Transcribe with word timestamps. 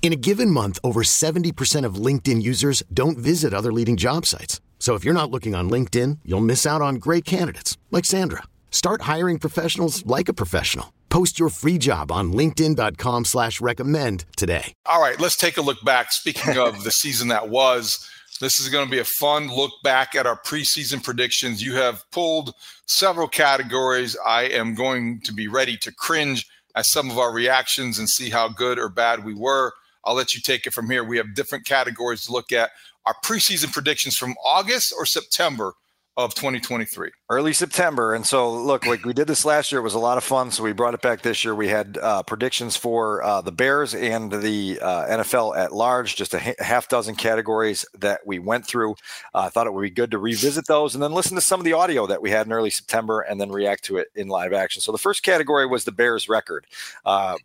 In 0.00 0.12
a 0.12 0.16
given 0.16 0.50
month, 0.50 0.78
over 0.82 1.02
70% 1.02 1.84
of 1.84 1.96
LinkedIn 1.96 2.40
users 2.40 2.82
don't 2.94 3.18
visit 3.18 3.52
other 3.52 3.72
leading 3.72 3.98
job 3.98 4.24
sites. 4.24 4.62
So 4.78 4.94
if 4.94 5.04
you're 5.04 5.12
not 5.12 5.30
looking 5.30 5.54
on 5.54 5.68
LinkedIn, 5.68 6.20
you'll 6.24 6.40
miss 6.40 6.64
out 6.64 6.80
on 6.80 6.94
great 6.94 7.26
candidates 7.26 7.76
like 7.90 8.06
Sandra. 8.06 8.44
Start 8.70 9.02
hiring 9.02 9.38
professionals 9.38 10.06
like 10.06 10.30
a 10.30 10.32
professional. 10.32 10.94
Post 11.10 11.38
your 11.38 11.50
free 11.50 11.78
job 11.78 12.12
on 12.12 12.32
LinkedIn.com 12.32 13.24
slash 13.26 13.60
recommend 13.60 14.24
today. 14.36 14.72
All 14.86 15.00
right, 15.02 15.18
let's 15.20 15.36
take 15.36 15.56
a 15.56 15.62
look 15.62 15.82
back. 15.84 16.12
Speaking 16.12 16.56
of 16.58 16.84
the 16.84 16.90
season 17.02 17.28
that 17.28 17.48
was, 17.48 18.08
this 18.40 18.60
is 18.60 18.68
going 18.68 18.84
to 18.84 18.90
be 18.90 19.00
a 19.00 19.04
fun 19.04 19.48
look 19.48 19.72
back 19.82 20.14
at 20.14 20.26
our 20.26 20.40
preseason 20.42 21.02
predictions. 21.02 21.62
You 21.62 21.74
have 21.74 22.08
pulled 22.12 22.54
several 22.86 23.26
categories. 23.26 24.16
I 24.24 24.44
am 24.44 24.74
going 24.74 25.22
to 25.22 25.32
be 25.32 25.48
ready 25.48 25.76
to 25.78 25.92
cringe 25.92 26.46
at 26.76 26.86
some 26.86 27.10
of 27.10 27.18
our 27.18 27.32
reactions 27.32 27.98
and 27.98 28.08
see 28.08 28.30
how 28.30 28.48
good 28.48 28.78
or 28.78 28.88
bad 28.88 29.24
we 29.24 29.34
were. 29.34 29.72
I'll 30.08 30.14
let 30.14 30.34
you 30.34 30.40
take 30.40 30.66
it 30.66 30.72
from 30.72 30.88
here. 30.88 31.04
We 31.04 31.18
have 31.18 31.34
different 31.34 31.66
categories 31.66 32.24
to 32.24 32.32
look 32.32 32.50
at. 32.50 32.70
Our 33.04 33.14
preseason 33.22 33.70
predictions 33.70 34.16
from 34.16 34.34
August 34.42 34.94
or 34.96 35.04
September 35.04 35.74
of 36.16 36.34
2023 36.34 37.12
early 37.30 37.52
september 37.52 38.12
and 38.12 38.26
so 38.26 38.52
look 38.52 38.84
like 38.84 39.04
we 39.04 39.12
did 39.12 39.28
this 39.28 39.44
last 39.44 39.70
year 39.70 39.80
it 39.80 39.84
was 39.84 39.94
a 39.94 40.00
lot 40.00 40.18
of 40.18 40.24
fun 40.24 40.50
so 40.50 40.64
we 40.64 40.72
brought 40.72 40.92
it 40.92 41.00
back 41.00 41.22
this 41.22 41.44
year. 41.44 41.54
We 41.54 41.68
had 41.68 41.96
uh, 42.02 42.24
predictions 42.24 42.76
for 42.76 43.22
uh, 43.22 43.40
the 43.40 43.52
bears 43.52 43.94
and 43.94 44.32
the 44.32 44.80
uh, 44.82 45.06
nfl 45.18 45.56
at 45.56 45.72
large 45.72 46.16
just 46.16 46.34
a 46.34 46.40
ha- 46.40 46.54
half 46.58 46.88
dozen 46.88 47.14
categories 47.14 47.86
that 47.98 48.18
we 48.26 48.40
went 48.40 48.66
through. 48.66 48.96
Uh, 49.32 49.42
i 49.46 49.48
thought 49.48 49.68
it 49.68 49.72
would 49.72 49.82
be 49.82 49.90
good 49.90 50.10
to 50.10 50.18
revisit 50.18 50.66
those 50.66 50.94
and 50.94 51.04
then 51.04 51.12
listen 51.12 51.36
to 51.36 51.40
some 51.40 51.60
of 51.60 51.64
the 51.64 51.72
audio 51.72 52.04
that 52.04 52.20
we 52.20 52.32
had 52.32 52.48
in 52.48 52.52
early 52.52 52.70
september 52.70 53.20
and 53.20 53.40
then 53.40 53.52
react 53.52 53.84
to 53.84 53.96
it 53.98 54.08
in 54.16 54.26
live 54.26 54.52
action. 54.52 54.82
So 54.82 54.90
the 54.90 54.98
first 54.98 55.22
category 55.22 55.66
was 55.66 55.84
the 55.84 55.92
bears 55.92 56.28
record. 56.28 56.66
Uh, 57.04 57.36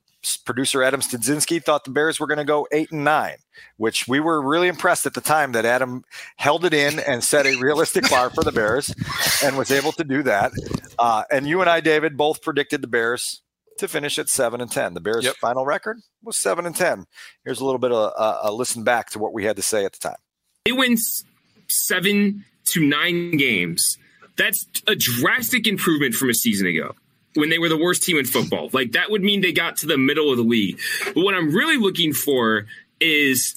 producer 0.45 0.83
Adam 0.83 1.01
Studzinski 1.01 1.63
thought 1.63 1.83
the 1.83 1.91
Bears 1.91 2.19
were 2.19 2.27
going 2.27 2.37
to 2.37 2.45
go 2.45 2.67
eight 2.71 2.91
and 2.91 3.03
nine, 3.03 3.37
which 3.77 4.07
we 4.07 4.19
were 4.19 4.41
really 4.41 4.67
impressed 4.67 5.05
at 5.05 5.13
the 5.13 5.21
time 5.21 5.51
that 5.53 5.65
Adam 5.65 6.03
held 6.37 6.65
it 6.65 6.73
in 6.73 6.99
and 6.99 7.23
set 7.23 7.45
a 7.45 7.55
realistic 7.55 8.09
bar 8.09 8.29
for 8.29 8.43
the 8.43 8.51
Bears 8.51 8.93
and 9.43 9.57
was 9.57 9.71
able 9.71 9.91
to 9.93 10.03
do 10.03 10.23
that. 10.23 10.51
Uh, 10.97 11.23
and 11.31 11.47
you 11.47 11.61
and 11.61 11.69
I, 11.69 11.81
David, 11.81 12.17
both 12.17 12.41
predicted 12.41 12.81
the 12.81 12.87
Bears 12.87 13.41
to 13.79 13.87
finish 13.87 14.19
at 14.19 14.29
seven 14.29 14.61
and 14.61 14.71
ten. 14.71 14.93
The 14.93 15.01
Bears' 15.01 15.25
yep. 15.25 15.35
final 15.35 15.65
record 15.65 15.99
was 16.21 16.37
seven 16.37 16.65
and 16.65 16.75
ten. 16.75 17.05
Here's 17.43 17.59
a 17.59 17.65
little 17.65 17.79
bit 17.79 17.91
of 17.91 18.13
a, 18.17 18.49
a 18.49 18.51
listen 18.51 18.83
back 18.83 19.09
to 19.11 19.19
what 19.19 19.33
we 19.33 19.43
had 19.43 19.55
to 19.57 19.61
say 19.61 19.85
at 19.85 19.93
the 19.93 19.99
time. 19.99 20.17
They 20.65 20.71
win 20.71 20.95
seven 21.67 22.45
to 22.73 22.85
nine 22.85 23.37
games. 23.37 23.97
That's 24.37 24.65
a 24.87 24.95
drastic 24.95 25.67
improvement 25.67 26.15
from 26.15 26.29
a 26.29 26.33
season 26.33 26.67
ago 26.67 26.95
when 27.35 27.49
they 27.49 27.59
were 27.59 27.69
the 27.69 27.77
worst 27.77 28.03
team 28.03 28.17
in 28.17 28.25
football. 28.25 28.69
Like 28.71 28.91
that 28.93 29.09
would 29.11 29.23
mean 29.23 29.41
they 29.41 29.51
got 29.51 29.77
to 29.77 29.87
the 29.87 29.97
middle 29.97 30.31
of 30.31 30.37
the 30.37 30.43
league. 30.43 30.79
But 31.05 31.23
what 31.23 31.35
I'm 31.35 31.53
really 31.53 31.77
looking 31.77 32.13
for 32.13 32.65
is 32.99 33.55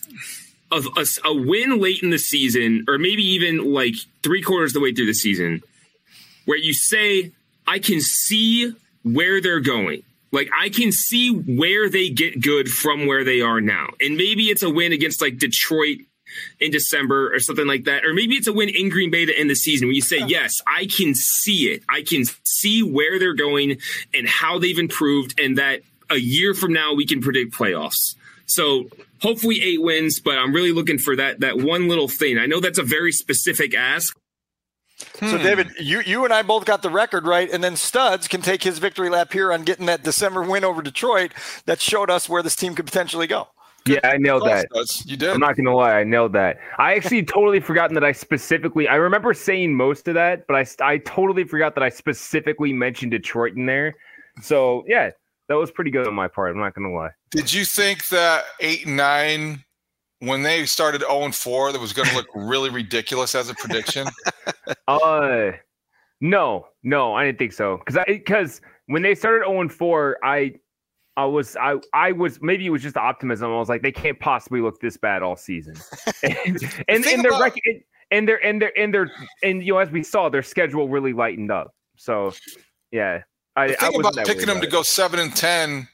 a, 0.72 0.82
a, 0.96 1.06
a, 1.24 1.34
win 1.34 1.78
late 1.80 2.02
in 2.02 2.10
the 2.10 2.18
season, 2.18 2.84
or 2.88 2.98
maybe 2.98 3.22
even 3.22 3.72
like 3.72 3.94
three 4.22 4.42
quarters 4.42 4.70
of 4.70 4.74
the 4.74 4.80
way 4.80 4.92
through 4.92 5.06
the 5.06 5.14
season, 5.14 5.62
where 6.44 6.58
you 6.58 6.74
say, 6.74 7.32
I 7.66 7.78
can 7.78 8.00
see 8.00 8.74
where 9.02 9.40
they're 9.40 9.60
going. 9.60 10.02
Like 10.32 10.50
I 10.58 10.68
can 10.68 10.92
see 10.92 11.30
where 11.30 11.88
they 11.88 12.10
get 12.10 12.40
good 12.40 12.68
from 12.68 13.06
where 13.06 13.24
they 13.24 13.40
are 13.40 13.60
now. 13.60 13.88
And 14.00 14.16
maybe 14.16 14.44
it's 14.44 14.62
a 14.62 14.70
win 14.70 14.92
against 14.92 15.22
like 15.22 15.38
Detroit 15.38 15.98
in 16.60 16.70
December 16.70 17.34
or 17.34 17.40
something 17.40 17.66
like 17.66 17.84
that. 17.84 18.04
Or 18.04 18.14
maybe 18.14 18.34
it's 18.34 18.46
a 18.46 18.52
win 18.52 18.68
in 18.68 18.88
Green 18.88 19.10
Bay 19.10 19.24
to 19.24 19.38
end 19.38 19.50
the 19.50 19.54
season 19.54 19.88
where 19.88 19.94
you 19.94 20.02
say, 20.02 20.18
yes, 20.26 20.60
I 20.66 20.86
can 20.86 21.14
see 21.14 21.72
it. 21.72 21.82
I 21.88 22.02
can 22.02 22.24
see 22.44 22.82
where 22.82 23.18
they're 23.18 23.34
going 23.34 23.78
and 24.14 24.28
how 24.28 24.58
they've 24.58 24.78
improved, 24.78 25.38
and 25.40 25.58
that 25.58 25.82
a 26.10 26.16
year 26.16 26.54
from 26.54 26.72
now 26.72 26.94
we 26.94 27.06
can 27.06 27.20
predict 27.20 27.52
playoffs. 27.54 28.14
So 28.46 28.88
hopefully 29.20 29.62
eight 29.62 29.82
wins, 29.82 30.20
but 30.20 30.38
I'm 30.38 30.54
really 30.54 30.72
looking 30.72 30.98
for 30.98 31.16
that 31.16 31.40
that 31.40 31.58
one 31.58 31.88
little 31.88 32.08
thing. 32.08 32.38
I 32.38 32.46
know 32.46 32.60
that's 32.60 32.78
a 32.78 32.84
very 32.84 33.12
specific 33.12 33.74
ask. 33.74 34.16
So, 34.96 35.36
hmm. 35.36 35.42
David, 35.42 35.68
you 35.78 36.00
you 36.00 36.24
and 36.24 36.32
I 36.32 36.42
both 36.42 36.64
got 36.64 36.82
the 36.82 36.90
record 36.90 37.26
right, 37.26 37.50
and 37.50 37.62
then 37.62 37.76
Studs 37.76 38.28
can 38.28 38.40
take 38.40 38.62
his 38.62 38.78
victory 38.78 39.10
lap 39.10 39.32
here 39.32 39.52
on 39.52 39.62
getting 39.62 39.86
that 39.86 40.02
December 40.02 40.42
win 40.42 40.64
over 40.64 40.80
Detroit 40.80 41.32
that 41.66 41.80
showed 41.80 42.10
us 42.10 42.28
where 42.28 42.42
this 42.42 42.56
team 42.56 42.74
could 42.74 42.86
potentially 42.86 43.26
go. 43.26 43.48
Yeah, 43.86 44.00
I 44.04 44.16
nailed 44.18 44.46
that. 44.46 44.66
You 45.04 45.16
did. 45.16 45.30
I'm 45.30 45.40
not 45.40 45.56
gonna 45.56 45.74
lie, 45.74 46.00
I 46.00 46.04
nailed 46.04 46.32
that. 46.32 46.58
I 46.78 46.94
actually 46.94 47.22
totally 47.22 47.60
forgotten 47.60 47.94
that 47.94 48.04
I 48.04 48.12
specifically. 48.12 48.88
I 48.88 48.96
remember 48.96 49.32
saying 49.34 49.74
most 49.74 50.08
of 50.08 50.14
that, 50.14 50.46
but 50.46 50.56
I 50.56 50.66
I 50.92 50.98
totally 50.98 51.44
forgot 51.44 51.74
that 51.76 51.84
I 51.84 51.88
specifically 51.88 52.72
mentioned 52.72 53.12
Detroit 53.12 53.54
in 53.56 53.66
there. 53.66 53.94
So 54.42 54.84
yeah, 54.86 55.10
that 55.48 55.54
was 55.54 55.70
pretty 55.70 55.90
good 55.90 56.06
on 56.06 56.14
my 56.14 56.28
part. 56.28 56.50
I'm 56.52 56.60
not 56.60 56.74
gonna 56.74 56.92
lie. 56.92 57.10
Did 57.30 57.52
you 57.52 57.64
think 57.64 58.08
that 58.08 58.44
eight 58.60 58.86
and 58.86 58.96
nine, 58.96 59.64
when 60.20 60.42
they 60.42 60.66
started 60.66 61.02
0 61.02 61.24
and 61.24 61.34
four, 61.34 61.72
that 61.72 61.80
was 61.80 61.92
going 61.92 62.08
to 62.08 62.14
look 62.14 62.28
really 62.34 62.70
ridiculous 62.70 63.34
as 63.34 63.48
a 63.48 63.54
prediction? 63.54 64.08
uh, 64.88 65.50
no, 66.20 66.66
no, 66.82 67.14
I 67.14 67.24
didn't 67.24 67.38
think 67.38 67.52
so. 67.52 67.78
Because 67.78 67.96
I 67.98 68.04
because 68.06 68.60
when 68.86 69.02
they 69.02 69.14
started 69.14 69.46
0 69.46 69.60
and 69.60 69.72
four, 69.72 70.18
I 70.24 70.54
I 71.16 71.24
was 71.24 71.56
I 71.56 71.76
I 71.94 72.12
was 72.12 72.40
maybe 72.42 72.66
it 72.66 72.70
was 72.70 72.82
just 72.82 72.96
optimism. 72.96 73.50
I 73.50 73.56
was 73.56 73.68
like, 73.68 73.82
they 73.82 73.92
can't 73.92 74.20
possibly 74.20 74.60
look 74.60 74.80
this 74.80 74.96
bad 74.96 75.22
all 75.22 75.36
season. 75.36 75.74
and 76.22 76.36
and, 76.88 77.04
the 77.04 77.12
and 77.12 77.24
their 77.24 77.32
about- 77.32 77.54
and 78.10 78.28
their 78.28 78.44
and 78.44 78.60
their 78.60 78.78
and 78.78 78.94
their 78.94 79.10
and 79.42 79.64
you 79.64 79.72
know 79.72 79.78
as 79.78 79.90
we 79.90 80.02
saw, 80.02 80.28
their 80.28 80.42
schedule 80.42 80.88
really 80.88 81.12
lightened 81.12 81.50
up. 81.50 81.74
So 81.96 82.34
yeah, 82.92 83.22
I, 83.56 83.68
the 83.68 83.74
thing 83.74 83.92
I 83.94 83.98
about 83.98 84.26
picking 84.26 84.46
them 84.46 84.60
to 84.60 84.66
go 84.66 84.82
seven 84.82 85.18
and 85.20 85.34
ten 85.34 85.88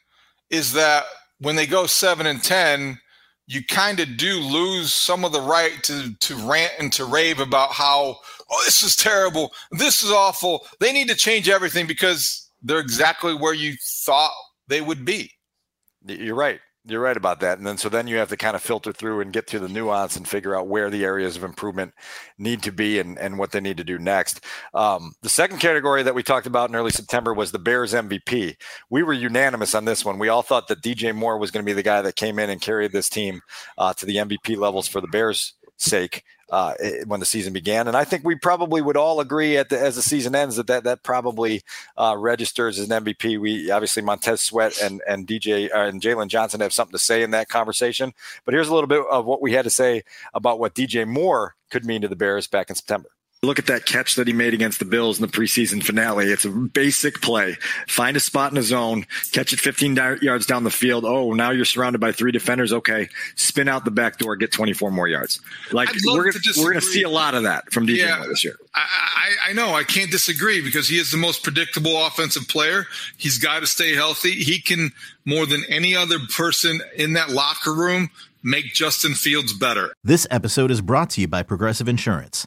is 0.50 0.72
that 0.72 1.04
when 1.38 1.56
they 1.56 1.66
go 1.66 1.86
seven 1.86 2.26
and 2.26 2.42
ten, 2.42 2.98
you 3.46 3.64
kind 3.64 4.00
of 4.00 4.16
do 4.16 4.40
lose 4.40 4.92
some 4.92 5.24
of 5.24 5.32
the 5.32 5.40
right 5.40 5.80
to 5.84 6.14
to 6.18 6.36
rant 6.48 6.72
and 6.80 6.92
to 6.94 7.04
rave 7.04 7.38
about 7.38 7.70
how 7.70 8.16
oh 8.50 8.62
this 8.64 8.82
is 8.82 8.96
terrible, 8.96 9.52
this 9.70 10.02
is 10.02 10.10
awful. 10.10 10.66
They 10.80 10.92
need 10.92 11.08
to 11.08 11.14
change 11.14 11.48
everything 11.48 11.86
because 11.86 12.50
they're 12.60 12.80
exactly 12.80 13.34
where 13.34 13.54
you 13.54 13.74
thought 14.04 14.32
they 14.72 14.80
would 14.80 15.04
be. 15.04 15.30
You're 16.06 16.34
right. 16.34 16.60
You're 16.84 17.00
right 17.00 17.16
about 17.16 17.38
that. 17.40 17.58
And 17.58 17.66
then 17.66 17.78
so 17.78 17.88
then 17.88 18.08
you 18.08 18.16
have 18.16 18.30
to 18.30 18.36
kind 18.36 18.56
of 18.56 18.62
filter 18.62 18.92
through 18.92 19.20
and 19.20 19.32
get 19.32 19.46
through 19.46 19.60
the 19.60 19.68
nuance 19.68 20.16
and 20.16 20.26
figure 20.26 20.56
out 20.56 20.66
where 20.66 20.90
the 20.90 21.04
areas 21.04 21.36
of 21.36 21.44
improvement 21.44 21.94
need 22.38 22.60
to 22.64 22.72
be 22.72 22.98
and, 22.98 23.16
and 23.20 23.38
what 23.38 23.52
they 23.52 23.60
need 23.60 23.76
to 23.76 23.84
do 23.84 23.98
next. 24.00 24.44
Um, 24.74 25.12
the 25.22 25.28
second 25.28 25.58
category 25.60 26.02
that 26.02 26.14
we 26.14 26.24
talked 26.24 26.48
about 26.48 26.70
in 26.70 26.74
early 26.74 26.90
September 26.90 27.34
was 27.34 27.52
the 27.52 27.60
Bears 27.60 27.92
MVP. 27.92 28.56
We 28.90 29.04
were 29.04 29.12
unanimous 29.12 29.76
on 29.76 29.84
this 29.84 30.04
one. 30.04 30.18
We 30.18 30.28
all 30.28 30.42
thought 30.42 30.66
that 30.68 30.82
DJ 30.82 31.14
Moore 31.14 31.38
was 31.38 31.52
going 31.52 31.64
to 31.64 31.70
be 31.70 31.74
the 31.74 31.84
guy 31.84 32.02
that 32.02 32.16
came 32.16 32.40
in 32.40 32.50
and 32.50 32.60
carried 32.60 32.90
this 32.90 33.08
team 33.08 33.42
uh, 33.78 33.94
to 33.94 34.04
the 34.04 34.16
MVP 34.16 34.56
levels 34.56 34.88
for 34.88 35.00
the 35.00 35.06
Bears' 35.06 35.54
sake 35.76 36.24
uh, 36.50 36.74
when 37.06 37.18
the 37.18 37.26
season 37.26 37.52
began. 37.52 37.88
And 37.88 37.96
I 37.96 38.04
think 38.04 38.24
we 38.24 38.34
probably 38.34 38.82
would 38.82 38.96
all 38.96 39.20
agree 39.20 39.56
at 39.56 39.70
the, 39.70 39.80
as 39.80 39.96
the 39.96 40.02
season 40.02 40.34
ends 40.34 40.56
that 40.56 40.66
that, 40.66 40.84
that 40.84 41.02
probably 41.02 41.62
uh, 41.96 42.14
registers 42.18 42.78
as 42.78 42.90
an 42.90 43.04
MVP. 43.04 43.40
We 43.40 43.70
obviously 43.70 44.02
Montez 44.02 44.42
Sweat 44.42 44.80
and 44.80 45.00
and 45.08 45.26
DJ 45.26 45.74
uh, 45.74 45.86
and 45.86 46.00
Jaylon 46.00 46.28
Johnson 46.28 46.60
have 46.60 46.72
something 46.72 46.92
to 46.92 46.98
say 46.98 47.22
in 47.22 47.30
that 47.30 47.48
conversation. 47.48 48.12
But 48.44 48.54
here's 48.54 48.68
a 48.68 48.74
little 48.74 48.88
bit 48.88 49.02
of 49.10 49.24
what 49.24 49.40
we 49.40 49.52
had 49.52 49.64
to 49.64 49.70
say 49.70 50.02
about 50.34 50.60
what 50.60 50.74
DJ 50.74 51.08
Moore 51.08 51.56
could 51.70 51.86
mean 51.86 52.02
to 52.02 52.08
the 52.08 52.16
Bears 52.16 52.46
back 52.46 52.68
in 52.68 52.76
September. 52.76 53.08
Look 53.44 53.58
at 53.58 53.66
that 53.66 53.86
catch 53.86 54.14
that 54.14 54.28
he 54.28 54.32
made 54.32 54.54
against 54.54 54.78
the 54.78 54.84
Bills 54.84 55.18
in 55.18 55.22
the 55.22 55.32
preseason 55.32 55.82
finale. 55.82 56.26
It's 56.26 56.44
a 56.44 56.48
basic 56.48 57.20
play. 57.20 57.56
Find 57.88 58.16
a 58.16 58.20
spot 58.20 58.52
in 58.52 58.58
a 58.58 58.62
zone, 58.62 59.04
catch 59.32 59.52
it 59.52 59.58
15 59.58 59.96
yards 60.22 60.46
down 60.46 60.62
the 60.62 60.70
field. 60.70 61.04
Oh, 61.04 61.32
now 61.32 61.50
you're 61.50 61.64
surrounded 61.64 62.00
by 62.00 62.12
three 62.12 62.30
defenders. 62.30 62.72
Okay, 62.72 63.08
spin 63.34 63.66
out 63.66 63.84
the 63.84 63.90
back 63.90 64.18
door, 64.18 64.36
get 64.36 64.52
24 64.52 64.92
more 64.92 65.08
yards. 65.08 65.40
Like 65.72 65.88
we're 66.06 66.30
gonna, 66.30 66.40
we're 66.56 66.70
going 66.70 66.80
to 66.80 66.86
see 66.86 67.02
a 67.02 67.08
lot 67.08 67.34
of 67.34 67.42
that 67.42 67.72
from 67.72 67.84
DJ 67.84 67.96
yeah, 67.96 68.24
this 68.28 68.44
year. 68.44 68.54
I, 68.76 68.86
I, 68.86 69.50
I 69.50 69.52
know 69.54 69.74
I 69.74 69.82
can't 69.82 70.12
disagree 70.12 70.62
because 70.62 70.88
he 70.88 71.00
is 71.00 71.10
the 71.10 71.18
most 71.18 71.42
predictable 71.42 72.06
offensive 72.06 72.46
player. 72.46 72.86
He's 73.16 73.38
got 73.38 73.58
to 73.58 73.66
stay 73.66 73.96
healthy. 73.96 74.34
He 74.34 74.60
can 74.60 74.92
more 75.24 75.46
than 75.46 75.64
any 75.68 75.96
other 75.96 76.20
person 76.32 76.80
in 76.94 77.14
that 77.14 77.30
locker 77.30 77.74
room 77.74 78.10
make 78.44 78.66
Justin 78.66 79.14
Fields 79.14 79.52
better. 79.52 79.92
This 80.04 80.28
episode 80.30 80.70
is 80.70 80.80
brought 80.80 81.10
to 81.10 81.20
you 81.20 81.26
by 81.26 81.42
Progressive 81.42 81.88
Insurance. 81.88 82.46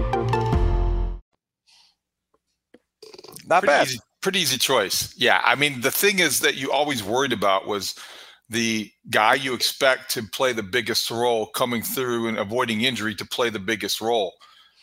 Not 3.51 3.63
pretty 3.63 3.77
bad. 3.77 3.87
Easy, 3.87 3.99
pretty 4.21 4.39
easy 4.39 4.57
choice. 4.57 5.13
Yeah. 5.17 5.41
I 5.43 5.55
mean, 5.55 5.81
the 5.81 5.91
thing 5.91 6.19
is 6.19 6.39
that 6.39 6.55
you 6.55 6.71
always 6.71 7.03
worried 7.03 7.33
about 7.33 7.67
was 7.67 7.95
the 8.49 8.89
guy 9.09 9.33
you 9.33 9.53
expect 9.53 10.09
to 10.11 10.23
play 10.23 10.53
the 10.53 10.63
biggest 10.63 11.11
role 11.11 11.47
coming 11.47 11.81
through 11.81 12.29
and 12.29 12.37
avoiding 12.37 12.81
injury 12.81 13.13
to 13.15 13.25
play 13.25 13.49
the 13.49 13.59
biggest 13.59 13.99
role. 13.99 14.33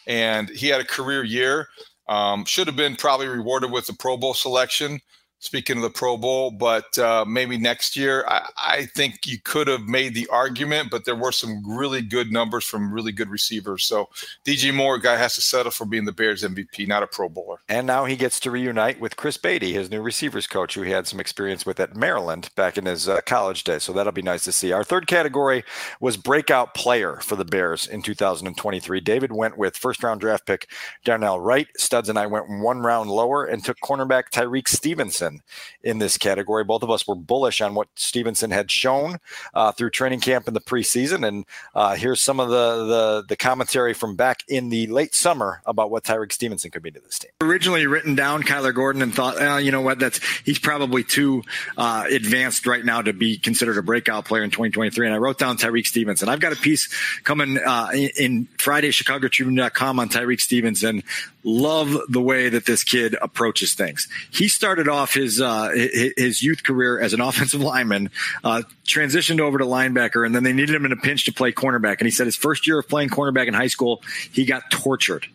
And 0.06 0.50
he 0.50 0.69
had 0.69 0.82
a 0.82 0.85
career 0.85 1.25
year. 1.25 1.69
Um, 2.09 2.44
should 2.44 2.67
have 2.67 2.76
been 2.76 2.94
probably 2.94 3.26
rewarded 3.26 3.70
with 3.70 3.88
a 3.88 3.94
Pro 3.94 4.19
Bowl 4.19 4.35
selection 4.35 5.00
speaking 5.40 5.76
of 5.76 5.82
the 5.82 5.90
Pro 5.90 6.17
Bowl, 6.17 6.50
but 6.50 6.99
uh, 6.99 7.25
maybe 7.26 7.56
next 7.56 7.96
year. 7.96 8.25
I, 8.26 8.49
I, 8.56 8.87
think 8.87 9.26
you 9.26 9.38
could 9.38 9.69
have 9.69 9.82
made 9.82 10.14
the 10.14 10.26
argument, 10.29 10.90
but 10.90 11.05
there 11.05 11.14
were 11.14 11.31
some 11.31 11.62
really 11.64 12.02
good 12.02 12.32
numbers 12.32 12.64
from 12.64 12.93
really 12.93 13.12
good 13.12 13.29
receivers. 13.29 13.85
So 13.85 14.08
DJ 14.44 14.75
Moore, 14.75 14.99
guy 14.99 15.17
has 15.17 15.35
to 15.37 15.40
settle 15.40 15.70
for 15.70 15.85
being 15.85 16.05
the 16.05 16.12
Bears 16.12 16.43
MVP, 16.43 16.88
not 16.88 17.02
a 17.02 17.06
Pro 17.06 17.29
Bowler. 17.29 17.58
And 17.69 17.87
now 17.87 18.05
he 18.05 18.17
gets 18.17 18.40
to 18.40 18.50
reunite 18.50 18.99
with 19.00 19.17
Chris 19.17 19.37
Beatty, 19.37 19.73
his 19.73 19.90
new 19.90 20.00
receivers 20.00 20.46
coach, 20.46 20.75
who 20.75 20.82
he 20.82 20.90
had 20.90 21.06
some 21.06 21.20
experience 21.20 21.64
with 21.64 21.79
at 21.79 21.94
Maryland 21.94 22.50
back 22.56 22.76
in 22.76 22.87
his 22.87 23.08
uh, 23.08 23.20
college 23.26 23.64
days. 23.64 23.85
So 23.85 23.93
that'll 23.93 24.12
be 24.12 24.23
nice 24.23 24.44
to 24.44 24.52
see. 24.52 24.73
Our 24.73 24.85
third 24.85 25.06
category 25.06 25.64
was 26.00 26.17
breakout 26.17 26.75
player 26.75 27.19
for 27.23 27.37
the 27.37 27.44
Bears 27.44 27.87
in 27.87 28.02
2023. 28.02 29.00
David 29.00 29.32
went 29.32 29.56
with 29.56 29.76
first 29.76 30.02
round 30.02 30.20
draft 30.20 30.46
pick 30.46 30.69
Darnell 31.05 31.38
Wright. 31.38 31.69
Studs 31.76 32.08
and 32.08 32.19
I 32.19 32.26
went 32.26 32.49
one 32.49 32.81
round 32.81 33.11
lower 33.11 33.44
and 33.44 33.64
took 33.64 33.79
cornerback 33.81 34.31
Tyrique 34.31 34.69
Stevenson 34.69 35.27
Stevenson 35.28 35.42
in 35.82 35.98
this 35.98 36.19
category. 36.19 36.64
Both 36.64 36.82
of 36.82 36.90
us 36.90 37.06
were 37.06 37.14
bullish 37.14 37.60
on 37.60 37.75
what 37.75 37.88
Stevenson 37.94 38.50
had 38.50 38.70
shown 38.70 39.19
uh, 39.54 39.72
through 39.72 39.90
training 39.90 40.20
camp 40.20 40.48
in 40.48 40.54
the 40.54 40.60
preseason, 40.60 41.26
and 41.26 41.44
uh, 41.75 41.94
here's 41.94 42.20
some 42.20 42.40
of 42.40 42.48
the, 42.48 42.84
the, 42.86 43.25
the 43.28 43.36
commentary 43.36 43.94
from 43.94 44.16
back 44.16 44.42
in 44.48 44.69
the 44.69 44.86
late 44.88 45.14
summer 45.14 45.62
about 45.66 45.90
what 45.90 46.04
Tyrique 46.04 46.32
Stevenson 46.32 46.70
could 46.70 46.82
be 46.82 46.90
to 46.90 47.00
this 47.00 47.19
team. 47.19 47.30
Originally 47.40 47.86
written 47.86 48.14
down 48.14 48.42
Kyler 48.42 48.75
Gordon 48.75 49.02
and 49.02 49.14
thought, 49.14 49.36
oh, 49.40 49.56
you 49.58 49.70
know 49.70 49.80
what, 49.80 49.98
that's 49.98 50.20
he's 50.44 50.58
probably 50.58 51.04
too 51.04 51.42
uh, 51.76 52.04
advanced 52.10 52.66
right 52.66 52.84
now 52.84 53.02
to 53.02 53.12
be 53.12 53.38
considered 53.38 53.78
a 53.78 53.82
breakout 53.82 54.25
player 54.25 54.42
in 54.42 54.50
2023. 54.50 55.06
And 55.06 55.14
I 55.14 55.19
wrote 55.19 55.38
down 55.38 55.56
Tyrique 55.56 55.86
Stevenson. 55.86 56.28
I've 56.28 56.40
got 56.40 56.52
a 56.52 56.56
piece 56.56 56.88
coming 57.25 57.58
uh, 57.58 57.90
in, 57.92 58.48
Friday, 58.58 58.90
ChicagoTribune.com 58.90 59.98
on 59.98 60.08
Tyrique 60.08 60.40
Stevenson. 60.40 61.02
Love 61.50 61.97
the 62.11 62.21
way 62.21 62.50
that 62.50 62.67
this 62.67 62.85
kid 62.85 63.17
approaches 63.23 63.73
things. 63.73 64.06
He 64.31 64.49
started 64.49 64.87
off 64.87 65.15
his 65.15 65.41
uh, 65.41 65.71
his 66.15 66.43
youth 66.43 66.62
career 66.62 67.00
as 67.00 67.15
an 67.15 67.21
offensive 67.29 67.62
lineman, 67.62 68.11
uh, 68.45 68.62
transitioned 68.85 69.41
over 69.41 69.56
to 69.56 69.65
linebacker, 69.65 70.27
and 70.27 70.35
then 70.35 70.43
they 70.43 70.53
needed 70.53 70.75
him 70.75 70.85
in 70.85 70.93
a 70.93 70.97
pinch 70.97 71.25
to 71.25 71.33
play 71.33 71.53
cornerback. 71.53 71.99
And 72.00 72.06
he 72.06 72.11
said 72.11 72.27
his 72.27 72.37
first 72.37 72.67
year 72.67 72.79
of 72.79 72.87
playing 72.87 73.09
cornerback 73.09 73.47
in 73.47 73.55
high 73.55 73.69
school, 73.69 74.03
he 74.31 74.45
got 74.45 74.71
tortured. 74.71 75.27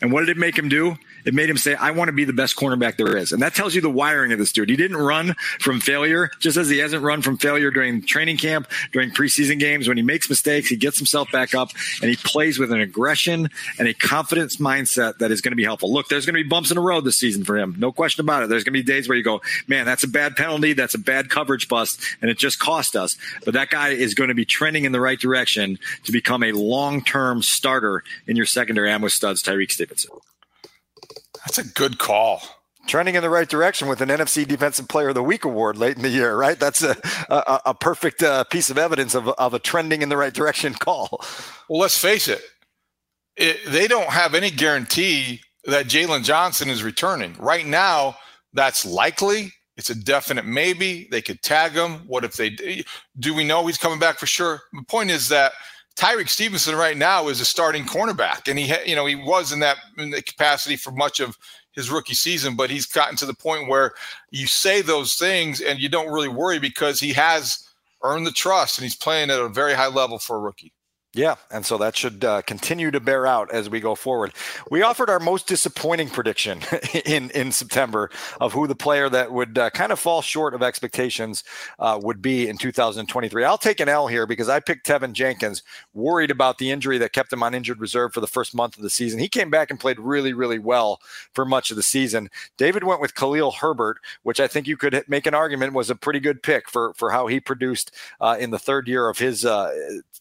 And 0.00 0.12
what 0.12 0.20
did 0.20 0.30
it 0.30 0.36
make 0.36 0.58
him 0.58 0.68
do? 0.68 0.96
it 1.28 1.34
made 1.34 1.50
him 1.50 1.58
say, 1.58 1.74
I 1.74 1.90
want 1.90 2.08
to 2.08 2.12
be 2.12 2.24
the 2.24 2.32
best 2.32 2.56
cornerback 2.56 2.96
there 2.96 3.14
is. 3.14 3.32
And 3.32 3.42
that 3.42 3.54
tells 3.54 3.74
you 3.74 3.82
the 3.82 3.90
wiring 3.90 4.32
of 4.32 4.38
this 4.38 4.50
dude. 4.50 4.70
He 4.70 4.76
didn't 4.76 4.96
run 4.96 5.34
from 5.60 5.78
failure, 5.78 6.30
just 6.38 6.56
as 6.56 6.70
he 6.70 6.78
hasn't 6.78 7.02
run 7.02 7.20
from 7.20 7.36
failure 7.36 7.70
during 7.70 8.02
training 8.02 8.38
camp, 8.38 8.66
during 8.92 9.10
preseason 9.10 9.58
games. 9.58 9.88
When 9.88 9.98
he 9.98 10.02
makes 10.02 10.30
mistakes, 10.30 10.68
he 10.68 10.76
gets 10.76 10.96
himself 10.96 11.30
back 11.30 11.54
up 11.54 11.70
and 12.00 12.08
he 12.08 12.16
plays 12.16 12.58
with 12.58 12.72
an 12.72 12.80
aggression 12.80 13.50
and 13.78 13.88
a 13.88 13.92
confidence 13.92 14.56
mindset 14.56 15.18
that 15.18 15.30
is 15.30 15.42
going 15.42 15.52
to 15.52 15.56
be 15.56 15.64
helpful. 15.64 15.92
Look, 15.92 16.08
there's 16.08 16.24
going 16.24 16.34
to 16.34 16.42
be 16.42 16.48
bumps 16.48 16.70
in 16.70 16.76
the 16.76 16.80
road 16.80 17.04
this 17.04 17.16
season 17.16 17.44
for 17.44 17.58
him. 17.58 17.74
No 17.78 17.92
question 17.92 18.24
about 18.24 18.42
it. 18.42 18.48
There's 18.48 18.64
going 18.64 18.72
to 18.72 18.82
be 18.82 18.82
days 18.82 19.06
where 19.06 19.18
you 19.18 19.24
go, 19.24 19.42
man, 19.66 19.84
that's 19.84 20.04
a 20.04 20.08
bad 20.08 20.34
penalty. 20.34 20.72
That's 20.72 20.94
a 20.94 20.98
bad 20.98 21.28
coverage 21.28 21.68
bust. 21.68 22.00
And 22.22 22.30
it 22.30 22.38
just 22.38 22.58
cost 22.58 22.96
us. 22.96 23.18
But 23.44 23.52
that 23.54 23.68
guy 23.68 23.90
is 23.90 24.14
going 24.14 24.28
to 24.28 24.34
be 24.34 24.46
trending 24.46 24.84
in 24.84 24.92
the 24.92 25.00
right 25.00 25.18
direction 25.18 25.78
to 26.04 26.12
become 26.12 26.42
a 26.42 26.52
long 26.52 27.02
term 27.02 27.42
starter 27.42 28.02
in 28.26 28.36
your 28.36 28.46
secondary. 28.46 28.90
I'm 28.90 29.02
with 29.02 29.12
studs, 29.12 29.42
Tyrique 29.42 29.72
Stevenson. 29.88 30.18
That's 31.40 31.58
a 31.58 31.64
good 31.64 31.98
call. 31.98 32.42
Trending 32.86 33.16
in 33.16 33.22
the 33.22 33.30
right 33.30 33.48
direction 33.48 33.88
with 33.88 34.00
an 34.00 34.08
NFC 34.08 34.46
Defensive 34.46 34.88
Player 34.88 35.10
of 35.10 35.14
the 35.14 35.22
Week 35.22 35.44
award 35.44 35.76
late 35.76 35.96
in 35.96 36.02
the 36.02 36.08
year, 36.08 36.36
right? 36.36 36.58
That's 36.58 36.82
a 36.82 36.96
a, 37.28 37.60
a 37.66 37.74
perfect 37.74 38.22
uh, 38.22 38.44
piece 38.44 38.70
of 38.70 38.78
evidence 38.78 39.14
of, 39.14 39.28
of 39.28 39.52
a 39.52 39.58
trending 39.58 40.00
in 40.00 40.08
the 40.08 40.16
right 40.16 40.32
direction 40.32 40.74
call. 40.74 41.22
Well, 41.68 41.80
let's 41.80 41.98
face 41.98 42.28
it, 42.28 42.40
it 43.36 43.58
they 43.66 43.88
don't 43.88 44.08
have 44.08 44.34
any 44.34 44.50
guarantee 44.50 45.42
that 45.64 45.86
Jaylon 45.86 46.24
Johnson 46.24 46.70
is 46.70 46.82
returning. 46.82 47.34
Right 47.38 47.66
now, 47.66 48.16
that's 48.54 48.86
likely. 48.86 49.52
It's 49.76 49.90
a 49.90 49.94
definite 49.94 50.46
maybe. 50.46 51.08
They 51.10 51.20
could 51.20 51.42
tag 51.42 51.72
him. 51.72 52.06
What 52.06 52.24
if 52.24 52.36
they 52.36 52.50
do? 52.50 53.34
We 53.34 53.44
know 53.44 53.66
he's 53.66 53.78
coming 53.78 53.98
back 53.98 54.18
for 54.18 54.26
sure. 54.26 54.62
The 54.72 54.82
point 54.84 55.10
is 55.10 55.28
that 55.28 55.52
Tyrique 55.98 56.28
Stevenson 56.28 56.76
right 56.76 56.96
now 56.96 57.26
is 57.26 57.40
a 57.40 57.44
starting 57.44 57.84
cornerback, 57.84 58.46
and 58.48 58.56
he, 58.56 58.72
you 58.88 58.94
know, 58.94 59.04
he 59.04 59.16
was 59.16 59.50
in 59.50 59.58
that 59.58 59.78
in 59.96 60.12
capacity 60.12 60.76
for 60.76 60.92
much 60.92 61.18
of 61.18 61.36
his 61.72 61.90
rookie 61.90 62.14
season, 62.14 62.54
but 62.54 62.70
he's 62.70 62.86
gotten 62.86 63.16
to 63.16 63.26
the 63.26 63.34
point 63.34 63.68
where 63.68 63.94
you 64.30 64.46
say 64.46 64.80
those 64.80 65.16
things 65.16 65.60
and 65.60 65.80
you 65.80 65.88
don't 65.88 66.12
really 66.12 66.28
worry 66.28 66.60
because 66.60 67.00
he 67.00 67.12
has 67.12 67.68
earned 68.04 68.24
the 68.24 68.30
trust 68.30 68.78
and 68.78 68.84
he's 68.84 68.94
playing 68.94 69.28
at 69.28 69.40
a 69.40 69.48
very 69.48 69.74
high 69.74 69.88
level 69.88 70.20
for 70.20 70.36
a 70.36 70.40
rookie. 70.40 70.72
Yeah, 71.14 71.36
and 71.50 71.64
so 71.64 71.78
that 71.78 71.96
should 71.96 72.22
uh, 72.22 72.42
continue 72.42 72.90
to 72.90 73.00
bear 73.00 73.26
out 73.26 73.50
as 73.50 73.70
we 73.70 73.80
go 73.80 73.94
forward. 73.94 74.34
We 74.70 74.82
offered 74.82 75.08
our 75.08 75.18
most 75.18 75.46
disappointing 75.46 76.10
prediction 76.10 76.60
in 77.06 77.30
in 77.30 77.50
September 77.50 78.10
of 78.42 78.52
who 78.52 78.66
the 78.66 78.74
player 78.74 79.08
that 79.08 79.32
would 79.32 79.56
uh, 79.56 79.70
kind 79.70 79.90
of 79.90 79.98
fall 79.98 80.20
short 80.20 80.52
of 80.52 80.62
expectations 80.62 81.44
uh, 81.78 81.98
would 82.02 82.20
be 82.20 82.46
in 82.46 82.58
2023. 82.58 83.42
I'll 83.42 83.56
take 83.56 83.80
an 83.80 83.88
L 83.88 84.06
here 84.06 84.26
because 84.26 84.50
I 84.50 84.60
picked 84.60 84.86
Teven 84.86 85.14
Jenkins, 85.14 85.62
worried 85.94 86.30
about 86.30 86.58
the 86.58 86.70
injury 86.70 86.98
that 86.98 87.14
kept 87.14 87.32
him 87.32 87.42
on 87.42 87.54
injured 87.54 87.80
reserve 87.80 88.12
for 88.12 88.20
the 88.20 88.26
first 88.26 88.54
month 88.54 88.76
of 88.76 88.82
the 88.82 88.90
season. 88.90 89.18
He 89.18 89.28
came 89.28 89.48
back 89.48 89.70
and 89.70 89.80
played 89.80 89.98
really, 89.98 90.34
really 90.34 90.58
well 90.58 91.00
for 91.32 91.46
much 91.46 91.70
of 91.70 91.78
the 91.78 91.82
season. 91.82 92.28
David 92.58 92.84
went 92.84 93.00
with 93.00 93.14
Khalil 93.14 93.52
Herbert, 93.52 93.96
which 94.24 94.40
I 94.40 94.46
think 94.46 94.66
you 94.66 94.76
could 94.76 95.02
make 95.08 95.26
an 95.26 95.34
argument 95.34 95.72
was 95.72 95.88
a 95.88 95.96
pretty 95.96 96.20
good 96.20 96.42
pick 96.42 96.68
for 96.68 96.92
for 96.94 97.12
how 97.12 97.28
he 97.28 97.40
produced 97.40 97.94
uh, 98.20 98.36
in 98.38 98.50
the 98.50 98.58
third 98.58 98.88
year 98.88 99.08
of 99.08 99.16
his 99.16 99.46
uh, 99.46 99.72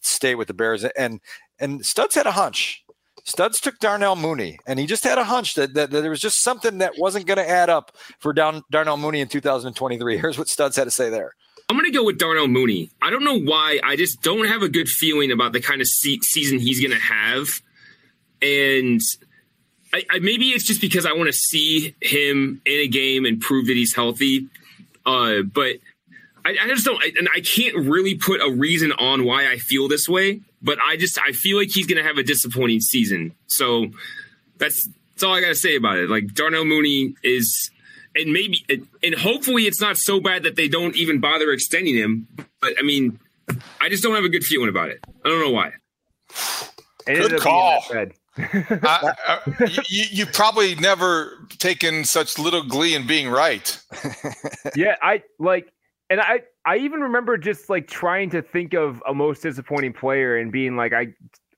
stay 0.01 0.33
with 0.33 0.47
the 0.47 0.53
Bears 0.53 0.76
and 0.83 1.19
and 1.59 1.85
Studs 1.85 2.15
had 2.15 2.27
a 2.27 2.31
hunch. 2.31 2.83
Studs 3.23 3.59
took 3.59 3.79
Darnell 3.79 4.15
Mooney, 4.15 4.57
and 4.65 4.79
he 4.79 4.85
just 4.85 5.03
had 5.03 5.17
a 5.17 5.25
hunch 5.25 5.55
that, 5.55 5.73
that, 5.73 5.91
that 5.91 5.99
there 5.99 6.09
was 6.09 6.21
just 6.21 6.41
something 6.41 6.77
that 6.77 6.93
wasn't 6.97 7.25
going 7.25 7.37
to 7.37 7.49
add 7.49 7.69
up 7.69 7.91
for 8.19 8.31
Down, 8.31 8.63
Darnell 8.71 8.95
Mooney 8.95 9.19
in 9.19 9.27
2023. 9.27 10.17
Here's 10.21 10.37
what 10.37 10.47
Studs 10.47 10.77
had 10.77 10.85
to 10.85 10.91
say 10.91 11.09
there. 11.09 11.33
I'm 11.69 11.75
going 11.75 11.91
to 11.91 11.97
go 11.97 12.05
with 12.05 12.17
Darnell 12.17 12.47
Mooney. 12.47 12.89
I 13.01 13.09
don't 13.09 13.25
know 13.25 13.37
why. 13.37 13.81
I 13.83 13.97
just 13.97 14.21
don't 14.21 14.47
have 14.47 14.61
a 14.61 14.69
good 14.69 14.87
feeling 14.87 15.33
about 15.33 15.51
the 15.51 15.59
kind 15.59 15.81
of 15.81 15.87
se- 15.87 16.19
season 16.21 16.59
he's 16.59 16.79
going 16.79 16.97
to 16.97 17.03
have. 17.03 17.47
And 18.41 19.01
I, 19.93 20.03
I, 20.09 20.19
maybe 20.19 20.49
it's 20.51 20.63
just 20.63 20.79
because 20.79 21.05
I 21.05 21.11
want 21.11 21.27
to 21.27 21.33
see 21.33 21.95
him 22.01 22.61
in 22.65 22.79
a 22.79 22.87
game 22.87 23.25
and 23.25 23.41
prove 23.41 23.67
that 23.67 23.75
he's 23.75 23.93
healthy. 23.93 24.47
Uh, 25.05 25.41
but 25.41 25.75
I, 26.45 26.55
I 26.61 26.67
just 26.67 26.85
don't, 26.85 27.03
and 27.03 27.27
I 27.35 27.41
can't 27.41 27.75
really 27.75 28.15
put 28.15 28.39
a 28.39 28.49
reason 28.49 28.93
on 28.93 29.25
why 29.25 29.51
I 29.51 29.57
feel 29.57 29.89
this 29.89 30.07
way. 30.07 30.39
But 30.61 30.79
I 30.79 30.97
just 30.97 31.19
I 31.19 31.31
feel 31.31 31.57
like 31.57 31.69
he's 31.71 31.85
going 31.85 32.01
to 32.01 32.07
have 32.07 32.17
a 32.17 32.23
disappointing 32.23 32.81
season. 32.81 33.35
So 33.47 33.87
that's 34.57 34.89
that's 35.13 35.23
all 35.23 35.35
I 35.35 35.41
got 35.41 35.47
to 35.49 35.55
say 35.55 35.75
about 35.75 35.97
it. 35.97 36.09
Like 36.09 36.33
Darnell 36.33 36.65
Mooney 36.65 37.15
is, 37.23 37.69
and 38.15 38.31
maybe 38.33 38.65
and 39.03 39.15
hopefully 39.15 39.67
it's 39.67 39.81
not 39.81 39.97
so 39.97 40.19
bad 40.19 40.43
that 40.43 40.55
they 40.55 40.67
don't 40.67 40.95
even 40.95 41.19
bother 41.19 41.51
extending 41.51 41.95
him. 41.95 42.27
But 42.61 42.73
I 42.79 42.81
mean, 42.81 43.19
I 43.79 43.89
just 43.89 44.03
don't 44.03 44.15
have 44.15 44.23
a 44.23 44.29
good 44.29 44.43
feeling 44.43 44.69
about 44.69 44.89
it. 44.89 44.99
I 45.23 45.29
don't 45.29 45.39
know 45.39 45.51
why. 45.51 45.73
Good 47.05 47.39
call. 47.39 47.83
I, 48.37 49.13
I, 49.27 49.39
you, 49.87 50.05
you 50.11 50.25
probably 50.27 50.75
never 50.75 51.47
taken 51.57 52.05
such 52.05 52.37
little 52.37 52.63
glee 52.63 52.93
in 52.93 53.07
being 53.07 53.29
right. 53.29 53.79
yeah, 54.75 54.95
I 55.01 55.23
like 55.39 55.71
and 56.09 56.21
I 56.21 56.41
I 56.65 56.77
even 56.77 57.01
remember 57.01 57.37
just 57.37 57.69
like 57.69 57.87
trying 57.87 58.29
to 58.31 58.41
think 58.41 58.73
of 58.73 59.01
a 59.07 59.13
most 59.13 59.41
disappointing 59.41 59.93
player 59.93 60.37
and 60.37 60.51
being 60.51 60.75
like 60.75 60.93
I 60.93 61.07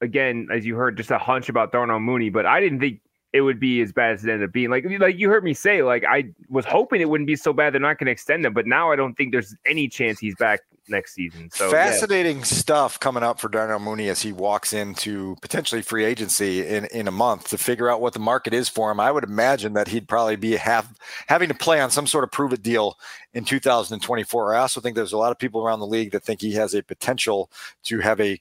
again 0.01 0.47
as 0.51 0.65
you 0.65 0.75
heard 0.75 0.97
just 0.97 1.11
a 1.11 1.17
hunch 1.17 1.49
about 1.49 1.71
Darnell 1.71 1.99
Mooney, 1.99 2.29
but 2.29 2.45
I 2.45 2.59
didn't 2.59 2.79
think 2.79 3.01
it 3.31 3.41
would 3.41 3.59
be 3.59 3.79
as 3.81 3.91
bad 3.91 4.13
as 4.13 4.25
it 4.25 4.31
ended 4.31 4.49
up 4.49 4.53
being. 4.53 4.69
Like 4.69 4.85
like 4.99 5.17
you 5.17 5.29
heard 5.29 5.43
me 5.43 5.53
say, 5.53 5.83
like 5.83 6.03
I 6.03 6.25
was 6.49 6.65
hoping 6.65 7.01
it 7.01 7.09
wouldn't 7.09 7.27
be 7.27 7.35
so 7.35 7.53
bad. 7.53 7.73
They're 7.73 7.81
not 7.81 7.99
going 7.99 8.07
to 8.07 8.11
extend 8.11 8.45
him, 8.45 8.53
but 8.53 8.65
now 8.65 8.91
I 8.91 8.95
don't 8.95 9.15
think 9.15 9.31
there's 9.31 9.55
any 9.65 9.87
chance 9.87 10.19
he's 10.19 10.35
back 10.35 10.61
next 10.89 11.13
season. 11.13 11.49
So 11.51 11.69
fascinating 11.69 12.39
yeah. 12.39 12.43
stuff 12.43 12.99
coming 12.99 13.23
up 13.23 13.39
for 13.39 13.49
Darnell 13.49 13.79
Mooney 13.79 14.09
as 14.09 14.21
he 14.21 14.31
walks 14.31 14.73
into 14.73 15.35
potentially 15.41 15.81
free 15.81 16.05
agency 16.05 16.65
in 16.65 16.85
in 16.85 17.07
a 17.07 17.11
month 17.11 17.49
to 17.49 17.57
figure 17.57 17.89
out 17.89 18.01
what 18.01 18.13
the 18.13 18.19
market 18.19 18.53
is 18.53 18.69
for 18.69 18.91
him. 18.91 18.99
I 18.99 19.11
would 19.11 19.23
imagine 19.23 19.73
that 19.73 19.87
he'd 19.87 20.07
probably 20.07 20.35
be 20.35 20.55
have 20.55 20.93
having 21.27 21.49
to 21.49 21.55
play 21.55 21.79
on 21.79 21.91
some 21.91 22.07
sort 22.07 22.23
of 22.23 22.31
prove 22.31 22.53
it 22.53 22.63
deal 22.63 22.97
in 23.33 23.45
2024. 23.45 24.55
I 24.55 24.59
also 24.59 24.81
think 24.81 24.95
there's 24.95 25.13
a 25.13 25.17
lot 25.17 25.31
of 25.31 25.39
people 25.39 25.61
around 25.61 25.79
the 25.79 25.87
league 25.87 26.11
that 26.11 26.23
think 26.23 26.41
he 26.41 26.53
has 26.53 26.73
a 26.73 26.81
potential 26.83 27.51
to 27.83 27.99
have 27.99 28.19
a 28.19 28.39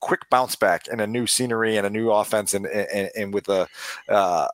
quick 0.00 0.28
bounce 0.28 0.54
back 0.54 0.86
and 0.90 1.00
a 1.00 1.06
new 1.06 1.26
scenery 1.26 1.76
and 1.76 1.86
a 1.86 1.90
new 1.90 2.10
offense 2.10 2.52
and 2.52 2.66
and, 2.66 3.10
and 3.16 3.34
with 3.34 3.48
a 3.48 3.66
uh, 4.08 4.46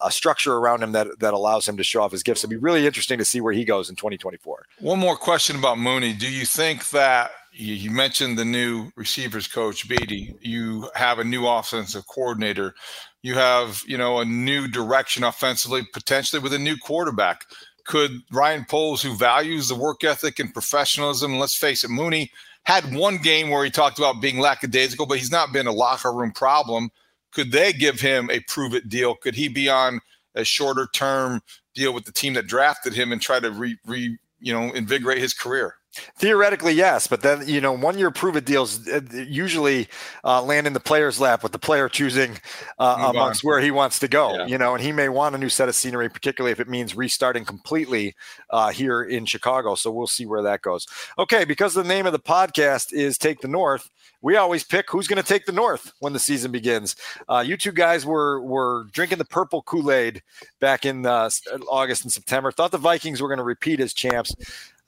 a 0.00 0.10
structure 0.10 0.56
around 0.56 0.82
him 0.82 0.92
that 0.92 1.06
that 1.20 1.34
allows 1.34 1.66
him 1.66 1.76
to 1.76 1.82
show 1.82 2.02
off 2.02 2.12
his 2.12 2.22
gifts. 2.22 2.40
It'd 2.40 2.50
be 2.50 2.56
really 2.56 2.86
interesting 2.86 3.18
to 3.18 3.24
see 3.24 3.40
where 3.40 3.52
he 3.52 3.64
goes 3.64 3.90
in 3.90 3.96
2024. 3.96 4.66
One 4.80 4.98
more 4.98 5.16
question 5.16 5.56
about 5.56 5.78
Mooney. 5.78 6.12
Do 6.12 6.30
you 6.30 6.44
think 6.44 6.90
that 6.90 7.30
you, 7.52 7.90
mentioned 7.90 8.38
the 8.38 8.44
new 8.44 8.90
receivers 8.96 9.48
coach 9.48 9.88
Beatty? 9.88 10.34
You 10.40 10.88
have 10.94 11.18
a 11.18 11.24
new 11.24 11.46
offensive 11.46 12.06
coordinator. 12.06 12.74
You 13.22 13.34
have 13.34 13.82
you 13.86 13.98
know 13.98 14.18
a 14.18 14.24
new 14.24 14.68
direction 14.68 15.24
offensively, 15.24 15.86
potentially 15.92 16.40
with 16.40 16.52
a 16.52 16.58
new 16.58 16.76
quarterback. 16.76 17.46
Could 17.84 18.20
Ryan 18.30 18.66
Poles, 18.68 19.00
who 19.00 19.16
values 19.16 19.68
the 19.68 19.74
work 19.74 20.04
ethic 20.04 20.38
and 20.38 20.52
professionalism, 20.52 21.38
let's 21.38 21.56
face 21.56 21.84
it, 21.84 21.88
Mooney 21.88 22.30
had 22.68 22.94
one 22.94 23.16
game 23.16 23.48
where 23.48 23.64
he 23.64 23.70
talked 23.70 23.98
about 23.98 24.20
being 24.20 24.38
lackadaisical, 24.38 25.06
but 25.06 25.16
he's 25.16 25.32
not 25.32 25.54
been 25.54 25.66
a 25.66 25.72
locker 25.72 26.12
room 26.12 26.30
problem. 26.30 26.90
Could 27.32 27.50
they 27.50 27.72
give 27.72 27.98
him 27.98 28.28
a 28.30 28.40
prove 28.40 28.74
it 28.74 28.90
deal? 28.90 29.14
Could 29.14 29.34
he 29.34 29.48
be 29.48 29.70
on 29.70 30.02
a 30.34 30.44
shorter 30.44 30.86
term 30.92 31.40
deal 31.74 31.94
with 31.94 32.04
the 32.04 32.12
team 32.12 32.34
that 32.34 32.46
drafted 32.46 32.92
him 32.92 33.10
and 33.10 33.22
try 33.22 33.40
to 33.40 33.50
re, 33.50 33.78
re 33.86 34.18
you 34.38 34.52
know 34.52 34.70
invigorate 34.72 35.16
his 35.16 35.32
career? 35.32 35.76
Theoretically, 36.16 36.74
yes, 36.74 37.06
but 37.06 37.22
then 37.22 37.48
you 37.48 37.60
know 37.60 37.72
one 37.72 37.98
year 37.98 38.10
prove 38.10 38.36
it 38.36 38.44
deals 38.44 38.86
uh, 38.88 39.00
usually 39.12 39.88
uh, 40.22 40.42
land 40.42 40.66
in 40.66 40.72
the 40.72 40.80
player's 40.80 41.18
lap 41.18 41.42
with 41.42 41.52
the 41.52 41.58
player 41.58 41.88
choosing 41.88 42.38
uh, 42.78 43.08
amongst 43.08 43.44
on. 43.44 43.48
where 43.48 43.60
he 43.60 43.70
wants 43.70 43.98
to 44.00 44.08
go. 44.08 44.34
Yeah. 44.34 44.46
You 44.46 44.58
know, 44.58 44.74
and 44.74 44.84
he 44.84 44.92
may 44.92 45.08
want 45.08 45.34
a 45.34 45.38
new 45.38 45.48
set 45.48 45.68
of 45.68 45.74
scenery, 45.74 46.08
particularly 46.08 46.52
if 46.52 46.60
it 46.60 46.68
means 46.68 46.94
restarting 46.94 47.44
completely 47.44 48.14
uh, 48.50 48.68
here 48.70 49.02
in 49.02 49.24
Chicago. 49.24 49.74
So 49.74 49.90
we'll 49.90 50.06
see 50.06 50.26
where 50.26 50.42
that 50.42 50.62
goes. 50.62 50.86
Okay, 51.18 51.44
because 51.44 51.74
the 51.74 51.84
name 51.84 52.06
of 52.06 52.12
the 52.12 52.18
podcast 52.18 52.92
is 52.92 53.16
Take 53.16 53.40
the 53.40 53.48
North, 53.48 53.90
we 54.20 54.36
always 54.36 54.64
pick 54.64 54.90
who's 54.90 55.06
going 55.06 55.22
to 55.22 55.26
take 55.28 55.46
the 55.46 55.52
North 55.52 55.92
when 56.00 56.12
the 56.12 56.18
season 56.18 56.50
begins. 56.50 56.96
Uh, 57.28 57.42
you 57.46 57.56
two 57.56 57.72
guys 57.72 58.04
were 58.04 58.42
were 58.42 58.86
drinking 58.92 59.18
the 59.18 59.24
purple 59.24 59.62
Kool 59.62 59.92
Aid 59.92 60.22
back 60.60 60.84
in 60.84 61.06
uh, 61.06 61.30
August 61.70 62.02
and 62.02 62.12
September. 62.12 62.50
Thought 62.50 62.72
the 62.72 62.78
Vikings 62.78 63.22
were 63.22 63.28
going 63.28 63.38
to 63.38 63.44
repeat 63.44 63.80
as 63.80 63.94
champs. 63.94 64.34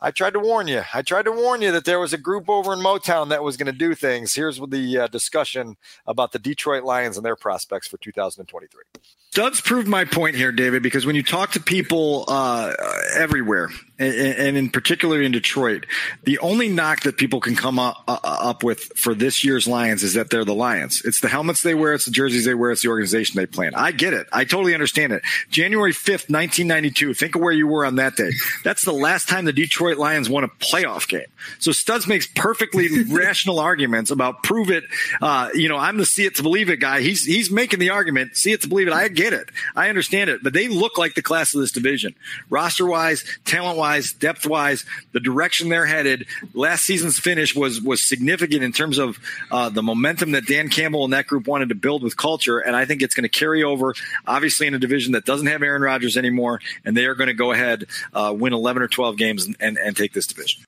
I 0.02 0.11
tried 0.11 0.33
to 0.33 0.40
warn 0.40 0.66
you. 0.66 0.83
I 0.95 1.02
tried 1.02 1.26
to 1.26 1.33
warn 1.33 1.61
you 1.61 1.73
that 1.73 1.85
there 1.85 2.00
was 2.00 2.12
a 2.12 2.19
group 2.19 2.49
over 2.49 2.73
in 2.73 2.78
Motown 2.78 3.28
that 3.28 3.42
was 3.42 3.57
going 3.57 3.66
to 3.66 3.73
do 3.73 3.95
things. 3.95 4.35
Here's 4.35 4.59
the 4.59 4.99
uh, 4.99 5.07
discussion 5.09 5.76
about 6.07 6.33
the 6.33 6.38
Detroit 6.38 6.85
Lions 6.85 7.16
and 7.16 7.25
their 7.25 7.37
prospects 7.37 7.87
for 7.87 7.99
2023. 7.99 8.83
Studs 9.30 9.61
proved 9.61 9.87
my 9.87 10.04
point 10.04 10.35
here, 10.35 10.50
David, 10.50 10.83
because 10.83 11.07
when 11.07 11.14
you 11.14 11.23
talk 11.23 11.52
to 11.52 11.61
people 11.61 12.25
uh, 12.26 12.73
everywhere, 13.14 13.69
and, 13.97 14.14
and, 14.14 14.57
in 14.57 14.71
particular 14.71 15.23
in 15.23 15.30
Detroit, 15.30 15.87
the 16.25 16.38
only 16.38 16.69
knock 16.69 17.02
that 17.02 17.16
people 17.16 17.38
can 17.38 17.54
come 17.54 17.78
up, 17.78 18.02
uh, 18.09 18.19
up 18.25 18.64
with 18.64 18.80
for 18.97 19.14
this 19.14 19.45
year's 19.45 19.69
Lions 19.69 20.02
is 20.02 20.14
that 20.14 20.30
they're 20.30 20.45
the 20.45 20.54
Lions. 20.54 21.02
It's 21.04 21.21
the 21.21 21.28
helmets 21.28 21.62
they 21.62 21.75
wear, 21.75 21.92
it's 21.92 22.07
the 22.07 22.11
jerseys 22.11 22.45
they 22.45 22.54
wear, 22.54 22.73
it's 22.73 22.83
the 22.83 22.88
organization 22.88 23.38
they 23.38 23.47
play 23.47 23.69
in. 23.69 23.75
I 23.76 23.92
get 23.92 24.14
it. 24.14 24.26
I 24.33 24.45
totally 24.45 24.75
understand 24.75 25.12
it. 25.12 25.23
January 25.49 25.92
5th, 25.92 26.28
1992, 26.28 27.14
think 27.14 27.37
of 27.37 27.42
where 27.42 27.52
you 27.52 27.69
were 27.69 27.85
on 27.85 27.97
that 27.97 28.16
day. 28.16 28.30
That's 28.64 28.85
the 28.85 28.92
last 28.92 29.28
time 29.28 29.45
the 29.45 29.52
Detroit 29.52 29.89
Lions 29.99 30.28
won 30.28 30.44
a 30.44 30.49
playoff 30.49 31.09
game. 31.09 31.26
So 31.59 31.73
Studs 31.73 32.06
makes 32.06 32.26
perfectly 32.26 33.04
rational 33.11 33.59
arguments 33.59 34.11
about 34.11 34.42
prove 34.42 34.70
it. 34.70 34.85
Uh, 35.20 35.50
you 35.54 35.68
know, 35.68 35.76
I'm 35.76 35.97
the 35.97 36.06
see 36.06 36.26
it 36.26 36.37
to 36.37 36.42
believe 36.42 36.70
it 36.70 36.78
guy. 36.78 37.00
He's, 37.00 37.25
he's 37.25 37.50
making 37.50 37.78
the 37.78 37.90
argument, 37.90 38.37
see 38.37 38.52
it 38.52 38.62
to 38.62 38.68
believe 38.68 38.88
it. 38.88 38.92
I 38.92 39.09
get 39.09 39.32
it. 39.32 39.50
I 39.76 39.88
understand 39.88 40.30
it, 40.30 40.42
but 40.42 40.52
they 40.52 40.68
look 40.68 40.99
like 40.99 41.14
the 41.14 41.23
class 41.23 41.54
of 41.54 41.61
this 41.61 41.73
division, 41.73 42.14
roster 42.49 42.87
wise, 42.87 43.25
talent 43.44 43.78
wise, 43.78 44.12
depth 44.12 44.47
wise, 44.47 44.85
the 45.12 45.20
direction 45.20 45.68
they're 45.68 45.87
headed. 45.87 46.26
Last 46.54 46.85
season's 46.85 47.18
finish 47.18 47.54
was 47.54 47.80
was 47.80 48.06
significant 48.06 48.62
in 48.62 48.73
terms 48.73 48.99
of 48.99 49.18
uh, 49.50 49.68
the 49.68 49.82
momentum 49.82 50.32
that 50.32 50.47
Dan 50.47 50.68
Campbell 50.68 51.04
and 51.04 51.12
that 51.12 51.26
group 51.26 51.47
wanted 51.47 51.70
to 51.70 51.75
build 51.75 52.02
with 52.02 52.16
culture, 52.16 52.59
and 52.59 52.76
I 52.76 52.85
think 52.85 53.02
it's 53.02 53.14
going 53.14 53.25
to 53.25 53.28
carry 53.28 53.62
over. 53.62 53.94
Obviously, 54.26 54.66
in 54.66 54.75
a 54.75 54.78
division 54.78 55.12
that 55.12 55.25
doesn't 55.25 55.47
have 55.47 55.62
Aaron 55.62 55.82
Rodgers 55.82 56.16
anymore, 56.16 56.61
and 56.85 56.97
they 56.97 57.06
are 57.06 57.14
going 57.14 57.28
to 57.28 57.35
go 57.35 57.52
ahead, 57.52 57.87
uh, 58.12 58.35
win 58.37 58.52
11 58.52 58.82
or 58.82 58.88
12 58.88 59.16
games, 59.16 59.47
and, 59.47 59.56
and, 59.61 59.78
and 59.84 59.96
take 59.96 60.12
this 60.12 60.26
division. 60.26 60.64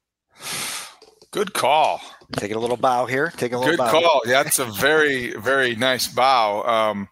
Good 1.31 1.55
call. 1.55 2.01
Taking 2.37 2.57
a 2.57 2.61
little 2.61 2.77
bow 2.77 3.07
here. 3.07 3.33
Taking 3.37 3.57
a 3.57 3.61
little 3.61 3.73
Good 3.73 3.79
bow. 3.79 3.91
call. 3.91 4.23
Yeah, 4.27 4.43
that's 4.43 4.59
a 4.59 4.67
very, 4.67 5.35
very 5.37 5.75
nice 5.77 6.07
bow. 6.07 6.63
Um, 6.65 7.09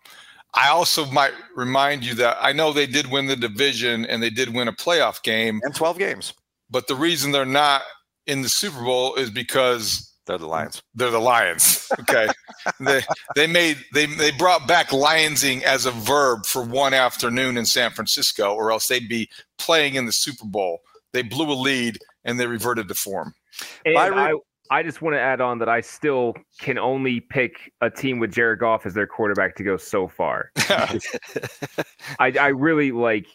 I 0.55 0.69
also 0.69 1.07
might 1.07 1.33
remind 1.57 2.05
you 2.05 2.15
that 2.17 2.37
I 2.41 2.53
know 2.53 2.73
they 2.73 2.87
did 2.87 3.11
win 3.11 3.27
the 3.27 3.37
division 3.37 4.05
and 4.07 4.23
they 4.23 4.31
did 4.31 4.53
win 4.55 4.69
a 4.69 4.73
playoff 4.73 5.23
game 5.23 5.61
and 5.65 5.75
12 5.75 5.99
games. 5.99 6.35
But 6.71 6.87
the 6.87 6.95
reason 6.97 7.33
they're 7.33 7.45
not 7.45 7.83
in 8.27 8.43
the 8.43 8.49
Super 8.49 8.83
Bowl 8.83 9.15
is 9.15 9.31
because 9.31 10.13
they're 10.27 10.39
the 10.39 10.47
Lions. 10.47 10.83
They're 10.95 11.11
the 11.11 11.19
Lions. 11.21 11.87
Okay. 12.01 12.29
they 12.79 13.03
they 13.35 13.47
made 13.47 13.79
they 13.95 14.07
they 14.07 14.31
brought 14.33 14.69
back 14.69 14.89
lionsing 14.91 15.63
as 15.63 15.87
a 15.87 15.91
verb 15.91 16.45
for 16.47 16.63
one 16.63 16.95
afternoon 16.95 17.57
in 17.57 17.65
San 17.65 17.91
Francisco, 17.91 18.55
or 18.55 18.71
else 18.71 18.87
they'd 18.87 19.09
be 19.09 19.29
playing 19.59 19.95
in 19.95 20.05
the 20.07 20.13
Super 20.13 20.45
Bowl. 20.47 20.81
They 21.13 21.23
blew 21.23 21.51
a 21.51 21.55
lead 21.55 21.99
and 22.25 22.39
they 22.39 22.47
reverted 22.47 22.89
to 22.89 22.95
form. 22.95 23.35
And 23.85 23.97
I, 23.99 24.35
I 24.71 24.83
just 24.83 25.03
want 25.03 25.15
to 25.15 25.21
add 25.21 25.41
on 25.41 25.59
that 25.59 25.69
I 25.69 25.81
still 25.81 26.35
can 26.61 26.79
only 26.79 27.21
pick 27.21 27.73
a 27.81 27.91
team 27.91 28.19
with 28.19 28.33
Jared 28.33 28.61
Goff 28.61 28.87
as 28.87 28.95
their 28.95 29.07
quarterback 29.07 29.57
to 29.57 29.65
go 29.65 29.77
so 29.77 30.07
far. 30.07 30.53
I, 32.19 32.33
I 32.39 32.49
really 32.49 32.93
like 32.93 33.27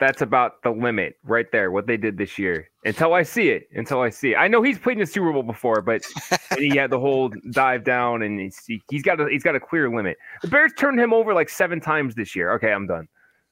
that's 0.00 0.22
about 0.22 0.62
the 0.62 0.70
limit 0.70 1.16
right 1.24 1.50
there. 1.52 1.70
What 1.70 1.86
they 1.86 1.96
did 1.96 2.18
this 2.18 2.38
year. 2.38 2.68
Until 2.84 3.14
I 3.14 3.22
see 3.22 3.50
it. 3.50 3.68
Until 3.74 4.00
I 4.00 4.10
see 4.10 4.32
it. 4.32 4.36
I 4.36 4.48
know 4.48 4.62
he's 4.62 4.78
played 4.78 4.94
in 4.94 5.00
the 5.00 5.06
Super 5.06 5.32
Bowl 5.32 5.42
before, 5.42 5.80
but 5.80 6.02
he 6.58 6.76
had 6.76 6.90
the 6.90 6.98
whole 6.98 7.32
dive 7.52 7.84
down, 7.84 8.22
and 8.22 8.40
he's, 8.40 8.60
he's 8.90 9.02
got 9.02 9.20
a, 9.20 9.28
he's 9.30 9.42
got 9.42 9.54
a 9.54 9.60
clear 9.60 9.94
limit. 9.94 10.16
The 10.42 10.48
Bears 10.48 10.72
turned 10.76 10.98
him 10.98 11.12
over 11.12 11.32
like 11.32 11.48
seven 11.48 11.80
times 11.80 12.14
this 12.14 12.34
year. 12.34 12.52
Okay, 12.52 12.72
I'm 12.72 12.86
done. 12.86 13.08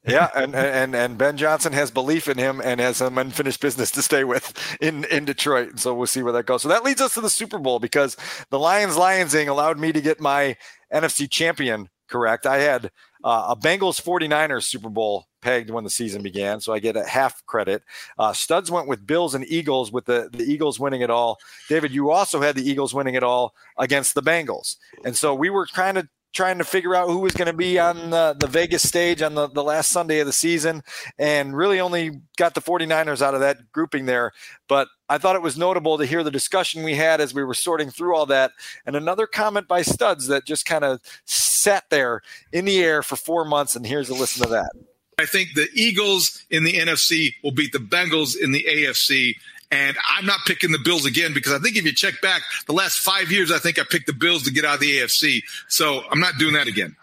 Yeah, 0.07 0.31
and, 0.35 0.55
and 0.55 0.97
and 0.97 1.17
Ben 1.17 1.37
Johnson 1.37 1.73
has 1.73 1.91
belief 1.91 2.29
in 2.29 2.37
him 2.37 2.61
and 2.63 2.81
has 2.81 2.97
some 2.97 3.19
unfinished 3.19 3.61
business 3.61 3.91
to 3.93 4.03
stay 4.03 4.25
with 4.25 4.53
in 4.81 5.05
in 5.05 5.25
Detroit. 5.25 5.79
So 5.79 5.95
we'll 5.95 6.07
see 6.07 6.23
where 6.23 6.33
that 6.33 6.47
goes. 6.47 6.63
So 6.63 6.69
that 6.69 6.85
leads 6.85 7.01
us 7.01 7.15
to 7.15 7.21
the 7.21 7.31
Super 7.31 7.59
Bowl 7.59 7.79
because 7.79 8.17
the 8.51 8.59
Lions 8.59 8.97
Lionsing 8.97 9.49
allowed 9.49 9.79
me 9.79 9.93
to 9.93 10.01
get 10.01 10.21
my 10.21 10.57
NFC 10.93 11.31
champion 11.31 11.89
correct. 12.09 12.47
I 12.47 12.59
had 12.59 12.91
uh, 13.25 13.47
a 13.51 13.57
Bengals 13.57 14.03
49ers 14.03 14.65
Super 14.65 14.89
Bowl 14.89 15.27
pegged 15.41 15.71
when 15.71 15.85
the 15.85 15.91
season 15.91 16.23
began, 16.23 16.61
so 16.61 16.73
I 16.73 16.79
get 16.79 16.97
a 16.97 17.05
half 17.05 17.45
credit. 17.47 17.83
Uh, 18.19 18.33
Studs 18.33 18.71
went 18.71 18.89
with 18.89 19.07
Bills 19.07 19.35
and 19.35 19.45
Eagles, 19.49 19.91
with 19.91 20.05
the, 20.05 20.29
the 20.33 20.45
Eagles 20.45 20.79
winning 20.79 21.01
it 21.01 21.11
all. 21.11 21.39
David, 21.69 21.93
you 21.93 22.11
also 22.11 22.41
had 22.41 22.55
the 22.55 22.69
Eagles 22.69 22.93
winning 22.93 23.15
it 23.15 23.23
all 23.23 23.55
against 23.79 24.15
the 24.15 24.23
Bengals. 24.23 24.77
And 25.05 25.17
so 25.17 25.35
we 25.35 25.49
were 25.51 25.67
kind 25.67 25.97
of 25.99 26.09
trying 26.33 26.59
to 26.59 26.65
figure 26.65 26.95
out 26.95 27.09
who 27.09 27.19
was 27.19 27.33
going 27.33 27.47
to 27.47 27.53
be 27.53 27.79
on 27.79 28.11
the, 28.11 28.35
the 28.39 28.47
Vegas 28.47 28.83
stage 28.83 29.23
on 29.23 29.35
the, 29.35 29.49
the 29.49 29.62
last 29.62 29.91
Sunday 29.91 30.21
of 30.21 30.27
the 30.27 30.33
season 30.33 30.83
and 31.19 31.57
really 31.57 31.81
only 31.81 32.23
got 32.37 32.55
the 32.55 32.62
49ers 32.62 33.21
out 33.21 33.35
of 33.35 33.41
that 33.41 33.71
grouping 33.73 34.07
there. 34.07 34.33
But 34.69 34.89
I 35.09 35.19
thought 35.19 35.37
it 35.37 35.43
was 35.43 35.59
notable 35.59 35.99
to 35.99 36.07
hear 36.07 36.23
the 36.23 36.31
discussion 36.31 36.83
we 36.83 36.95
had 36.95 37.21
as 37.21 37.35
we 37.35 37.45
were 37.45 37.55
sorting 37.55 37.91
through 37.91 38.17
all 38.17 38.27
that. 38.27 38.53
And 38.87 38.97
another 38.97 39.27
comment 39.27 39.69
by 39.69 39.83
Studs 39.83 40.27
that 40.29 40.47
just 40.47 40.65
kind 40.65 40.85
of 40.85 41.01
sat 41.27 41.85
there 41.91 42.23
in 42.53 42.65
the 42.65 42.83
air 42.83 43.03
for 43.03 43.17
four 43.17 43.45
months. 43.45 43.77
And 43.77 43.87
here's 43.87 44.09
a 44.09 44.15
listen 44.15 44.43
to 44.45 44.49
that. 44.51 44.73
I 45.19 45.27
think 45.27 45.51
the 45.55 45.69
Eagles 45.75 46.43
in 46.51 46.65
the 46.65 46.75
NFC 46.75 47.35
will 47.45 47.53
beat 47.53 47.73
the 47.73 47.79
Bengals 47.79 48.33
in 48.41 48.53
the 48.53 48.65
AFC. 48.69 49.35
And 49.73 49.97
I'm 50.17 50.26
not 50.26 50.41
picking 50.47 50.71
the 50.71 50.79
Bills 50.79 51.07
again 51.07 51.33
because 51.33 51.52
I 51.52 51.59
think 51.59 51.76
if 51.76 51.85
you 51.85 51.93
check 51.95 52.21
back 52.21 52.43
the 52.67 52.75
last 52.75 52.99
five 52.99 53.33
years, 53.33 53.50
I 53.50 53.59
think 53.59 53.79
I 53.79 53.85
picked 53.88 54.07
the 54.07 54.12
Bills 54.12 54.43
to 54.45 54.52
get 54.52 54.64
out 54.67 54.75
of 54.75 54.81
the 54.81 54.99
AFC. 54.99 55.43
So 55.69 56.02
I'm 56.11 56.21
not 56.21 56.35
doing 56.38 56.52
that 56.55 56.67
again. 56.67 56.95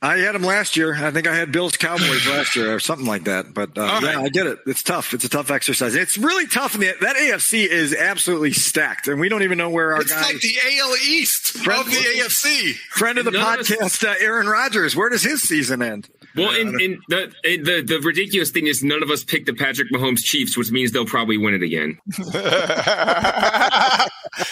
I 0.00 0.18
had 0.18 0.34
them 0.36 0.42
last 0.44 0.76
year. 0.76 0.94
I 0.94 1.10
think 1.10 1.26
I 1.26 1.34
had 1.34 1.50
Bills 1.50 1.76
Cowboys 1.76 2.24
last 2.28 2.54
year 2.54 2.74
or 2.74 2.78
something 2.80 3.06
like 3.06 3.24
that. 3.24 3.54
But 3.54 3.76
uh, 3.78 3.82
All 3.82 4.00
yeah, 4.02 4.14
right. 4.16 4.24
I 4.26 4.28
get 4.28 4.46
it. 4.48 4.58
It's 4.66 4.82
tough. 4.82 5.12
It's 5.14 5.24
a 5.24 5.28
tough 5.28 5.50
exercise. 5.50 5.94
It's 5.96 6.16
really 6.18 6.46
tough. 6.46 6.74
In 6.74 6.80
the, 6.82 6.92
that 7.00 7.16
AFC 7.16 7.66
is 7.66 7.94
absolutely 7.94 8.52
stacked, 8.52 9.08
and 9.08 9.18
we 9.20 9.28
don't 9.28 9.42
even 9.42 9.58
know 9.58 9.70
where 9.70 9.94
our 9.94 10.00
It's 10.02 10.12
guys. 10.12 10.24
like 10.24 10.40
the 10.40 10.54
AL 10.80 10.94
East 11.04 11.58
Friend- 11.58 11.80
of 11.80 11.86
the 11.86 11.96
AFC. 11.96 12.74
friend 12.90 13.18
of 13.18 13.24
the 13.24 13.30
None 13.32 13.54
of 13.54 13.60
us- 13.60 13.70
podcast, 13.70 14.04
uh, 14.08 14.14
Aaron 14.20 14.46
Rodgers. 14.48 14.94
Where 14.94 15.08
does 15.08 15.22
his 15.24 15.42
season 15.42 15.82
end? 15.82 16.08
Well, 16.38 16.60
and, 16.60 16.80
and 16.80 16.98
the, 17.08 17.32
the 17.42 17.84
the 17.86 18.00
ridiculous 18.00 18.50
thing 18.50 18.66
is 18.66 18.82
none 18.82 19.02
of 19.02 19.10
us 19.10 19.24
picked 19.24 19.46
the 19.46 19.54
Patrick 19.54 19.90
Mahomes 19.92 20.22
Chiefs, 20.22 20.56
which 20.56 20.70
means 20.70 20.92
they'll 20.92 21.04
probably 21.04 21.38
win 21.38 21.54
it 21.54 21.62
again. 21.62 21.98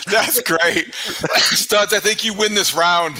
That's 0.06 0.40
great. 0.42 0.94
Studs, 0.94 1.92
I 1.92 2.00
think 2.00 2.24
you 2.24 2.34
win 2.34 2.54
this 2.54 2.74
round. 2.74 3.18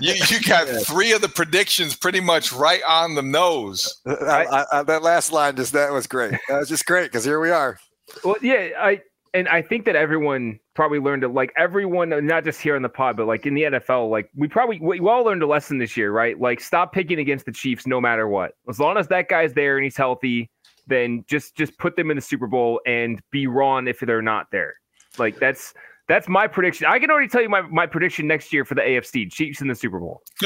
You, 0.00 0.14
you 0.28 0.40
got 0.40 0.68
three 0.86 1.12
of 1.12 1.20
the 1.20 1.28
predictions 1.28 1.96
pretty 1.96 2.20
much 2.20 2.52
right 2.52 2.82
on 2.86 3.14
the 3.14 3.22
nose. 3.22 4.00
I, 4.06 4.44
I, 4.44 4.64
I, 4.72 4.82
that 4.82 5.02
last 5.02 5.32
line 5.32 5.56
just 5.56 5.72
that 5.72 5.92
was 5.92 6.06
great. 6.06 6.32
That 6.48 6.58
was 6.58 6.68
just 6.68 6.86
great 6.86 7.04
because 7.04 7.24
here 7.24 7.40
we 7.40 7.50
are. 7.50 7.78
Well, 8.22 8.36
yeah, 8.42 8.70
I 8.78 9.00
and 9.34 9.48
I 9.48 9.60
think 9.60 9.84
that 9.86 9.96
everyone 9.96 10.60
probably 10.74 11.00
learned 11.00 11.24
it. 11.24 11.28
Like 11.28 11.52
everyone, 11.58 12.10
not 12.24 12.44
just 12.44 12.60
here 12.60 12.76
on 12.76 12.82
the 12.82 12.88
pod, 12.88 13.16
but 13.16 13.26
like 13.26 13.46
in 13.46 13.54
the 13.54 13.62
NFL, 13.62 14.08
like 14.08 14.30
we 14.36 14.46
probably 14.46 14.78
we, 14.80 15.00
all 15.00 15.24
learned 15.24 15.42
a 15.42 15.46
lesson 15.46 15.76
this 15.76 15.96
year, 15.96 16.12
right? 16.12 16.40
Like 16.40 16.60
stop 16.60 16.92
picking 16.92 17.18
against 17.18 17.44
the 17.44 17.52
Chiefs 17.52 17.84
no 17.84 18.00
matter 18.00 18.28
what. 18.28 18.52
As 18.68 18.78
long 18.78 18.96
as 18.96 19.08
that 19.08 19.28
guy's 19.28 19.52
there 19.52 19.76
and 19.76 19.84
he's 19.84 19.96
healthy, 19.96 20.50
then 20.86 21.24
just 21.26 21.56
just 21.56 21.76
put 21.78 21.96
them 21.96 22.10
in 22.10 22.16
the 22.16 22.22
Super 22.22 22.46
Bowl 22.46 22.80
and 22.86 23.20
be 23.32 23.48
wrong 23.48 23.88
if 23.88 23.98
they're 23.98 24.22
not 24.22 24.46
there. 24.52 24.74
Like 25.18 25.38
that's 25.40 25.74
that's 26.06 26.28
my 26.28 26.46
prediction. 26.46 26.86
I 26.86 26.98
can 26.98 27.10
already 27.10 27.28
tell 27.28 27.40
you 27.40 27.48
my, 27.48 27.62
my 27.62 27.86
prediction 27.86 28.26
next 28.26 28.52
year 28.52 28.64
for 28.64 28.74
the 28.74 28.82
AFC 28.82 29.30
Chiefs 29.32 29.60
in 29.60 29.68
the 29.68 29.74
Super 29.74 29.98
Bowl. 29.98 30.22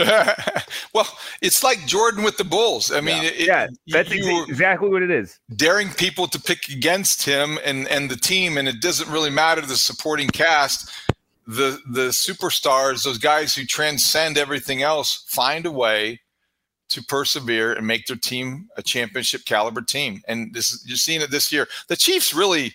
well, 0.95 1.09
it's 1.43 1.63
like 1.65 1.85
Jordan 1.87 2.23
with 2.23 2.37
the 2.37 2.45
Bulls. 2.45 2.93
I 2.93 3.01
mean, 3.01 3.23
it, 3.25 3.41
Yeah, 3.41 3.67
that's 3.89 4.11
exa- 4.11 4.49
exactly 4.49 4.89
what 4.89 5.03
it 5.03 5.11
is. 5.11 5.39
daring 5.57 5.89
people 5.91 6.29
to 6.29 6.41
pick 6.41 6.69
against 6.69 7.25
him 7.25 7.59
and 7.65 7.89
and 7.89 8.11
the 8.11 8.17
team, 8.17 8.57
and 8.57 8.69
it 8.69 8.81
doesn't 8.81 9.11
really 9.11 9.31
matter 9.31 9.61
the 9.61 9.77
supporting 9.77 10.29
cast. 10.29 10.91
The 11.47 11.81
the 11.91 12.09
superstars, 12.09 13.05
those 13.05 13.19
guys 13.19 13.55
who 13.55 13.65
transcend 13.65 14.37
everything 14.39 14.83
else, 14.83 15.25
find 15.29 15.67
a 15.67 15.73
way 15.73 16.21
to 16.91 17.03
persevere 17.03 17.73
and 17.75 17.87
make 17.87 18.07
their 18.07 18.17
team 18.17 18.69
a 18.77 18.83
championship 18.83 19.45
caliber 19.45 19.83
team. 19.83 20.23
And 20.29 20.55
this 20.55 20.83
you're 20.87 20.97
seeing 20.97 21.21
it 21.21 21.31
this 21.31 21.51
year. 21.53 21.67
The 21.89 21.97
Chiefs 21.97 22.33
really 22.33 22.75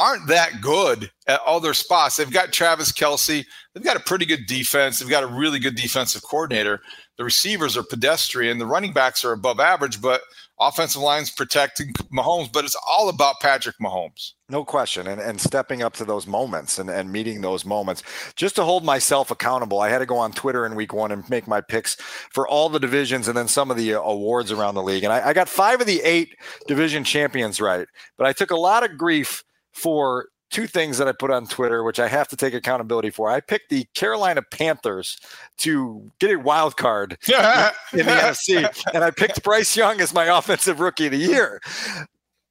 aren't 0.00 0.28
that 0.28 0.62
good 0.62 1.10
at 1.26 1.40
all 1.40 1.60
their 1.60 1.74
spots. 1.74 2.16
They've 2.16 2.30
got 2.30 2.52
Travis 2.52 2.90
Kelce. 2.90 3.44
They've 3.74 3.84
got 3.84 3.98
a 3.98 4.00
pretty 4.00 4.24
good 4.24 4.46
defense. 4.46 4.98
They've 4.98 5.10
got 5.10 5.22
a 5.22 5.26
really 5.26 5.58
good 5.58 5.76
defensive 5.76 6.22
coordinator. 6.22 6.80
The 7.18 7.24
receivers 7.24 7.76
are 7.76 7.82
pedestrian. 7.82 8.58
The 8.58 8.66
running 8.66 8.94
backs 8.94 9.26
are 9.26 9.32
above 9.32 9.60
average, 9.60 10.00
but 10.00 10.22
offensive 10.58 11.02
line's 11.02 11.30
protecting 11.30 11.92
Mahomes. 12.10 12.50
But 12.50 12.64
it's 12.64 12.78
all 12.88 13.10
about 13.10 13.40
Patrick 13.42 13.76
Mahomes. 13.78 14.32
No 14.48 14.64
question. 14.64 15.06
And, 15.06 15.20
and 15.20 15.38
stepping 15.38 15.82
up 15.82 15.92
to 15.96 16.06
those 16.06 16.26
moments 16.26 16.78
and, 16.78 16.88
and 16.88 17.12
meeting 17.12 17.42
those 17.42 17.66
moments. 17.66 18.02
Just 18.36 18.56
to 18.56 18.64
hold 18.64 18.86
myself 18.86 19.30
accountable, 19.30 19.80
I 19.80 19.90
had 19.90 19.98
to 19.98 20.06
go 20.06 20.16
on 20.16 20.32
Twitter 20.32 20.64
in 20.64 20.76
week 20.76 20.94
one 20.94 21.12
and 21.12 21.28
make 21.28 21.46
my 21.46 21.60
picks 21.60 21.96
for 22.32 22.48
all 22.48 22.70
the 22.70 22.80
divisions 22.80 23.28
and 23.28 23.36
then 23.36 23.48
some 23.48 23.70
of 23.70 23.76
the 23.76 23.94
uh, 23.94 24.00
awards 24.00 24.50
around 24.50 24.76
the 24.76 24.82
league. 24.82 25.04
And 25.04 25.12
I, 25.12 25.28
I 25.28 25.32
got 25.34 25.50
five 25.50 25.82
of 25.82 25.86
the 25.86 26.00
eight 26.00 26.34
division 26.66 27.04
champions 27.04 27.60
right. 27.60 27.86
But 28.16 28.26
I 28.26 28.32
took 28.32 28.50
a 28.50 28.56
lot 28.56 28.82
of 28.82 28.96
grief 28.96 29.44
for 29.72 30.26
two 30.50 30.66
things 30.66 30.98
that 30.98 31.06
I 31.06 31.12
put 31.12 31.30
on 31.30 31.46
Twitter, 31.46 31.84
which 31.84 32.00
I 32.00 32.08
have 32.08 32.26
to 32.28 32.36
take 32.36 32.54
accountability 32.54 33.10
for. 33.10 33.30
I 33.30 33.40
picked 33.40 33.70
the 33.70 33.86
Carolina 33.94 34.42
Panthers 34.42 35.16
to 35.58 36.10
get 36.18 36.32
a 36.32 36.36
wild 36.36 36.76
card 36.76 37.16
in 37.28 38.06
the 38.06 38.12
NFC, 38.12 38.84
and 38.92 39.04
I 39.04 39.10
picked 39.12 39.42
Bryce 39.44 39.76
Young 39.76 40.00
as 40.00 40.12
my 40.12 40.24
offensive 40.36 40.80
rookie 40.80 41.06
of 41.06 41.12
the 41.12 41.18
year. 41.18 41.60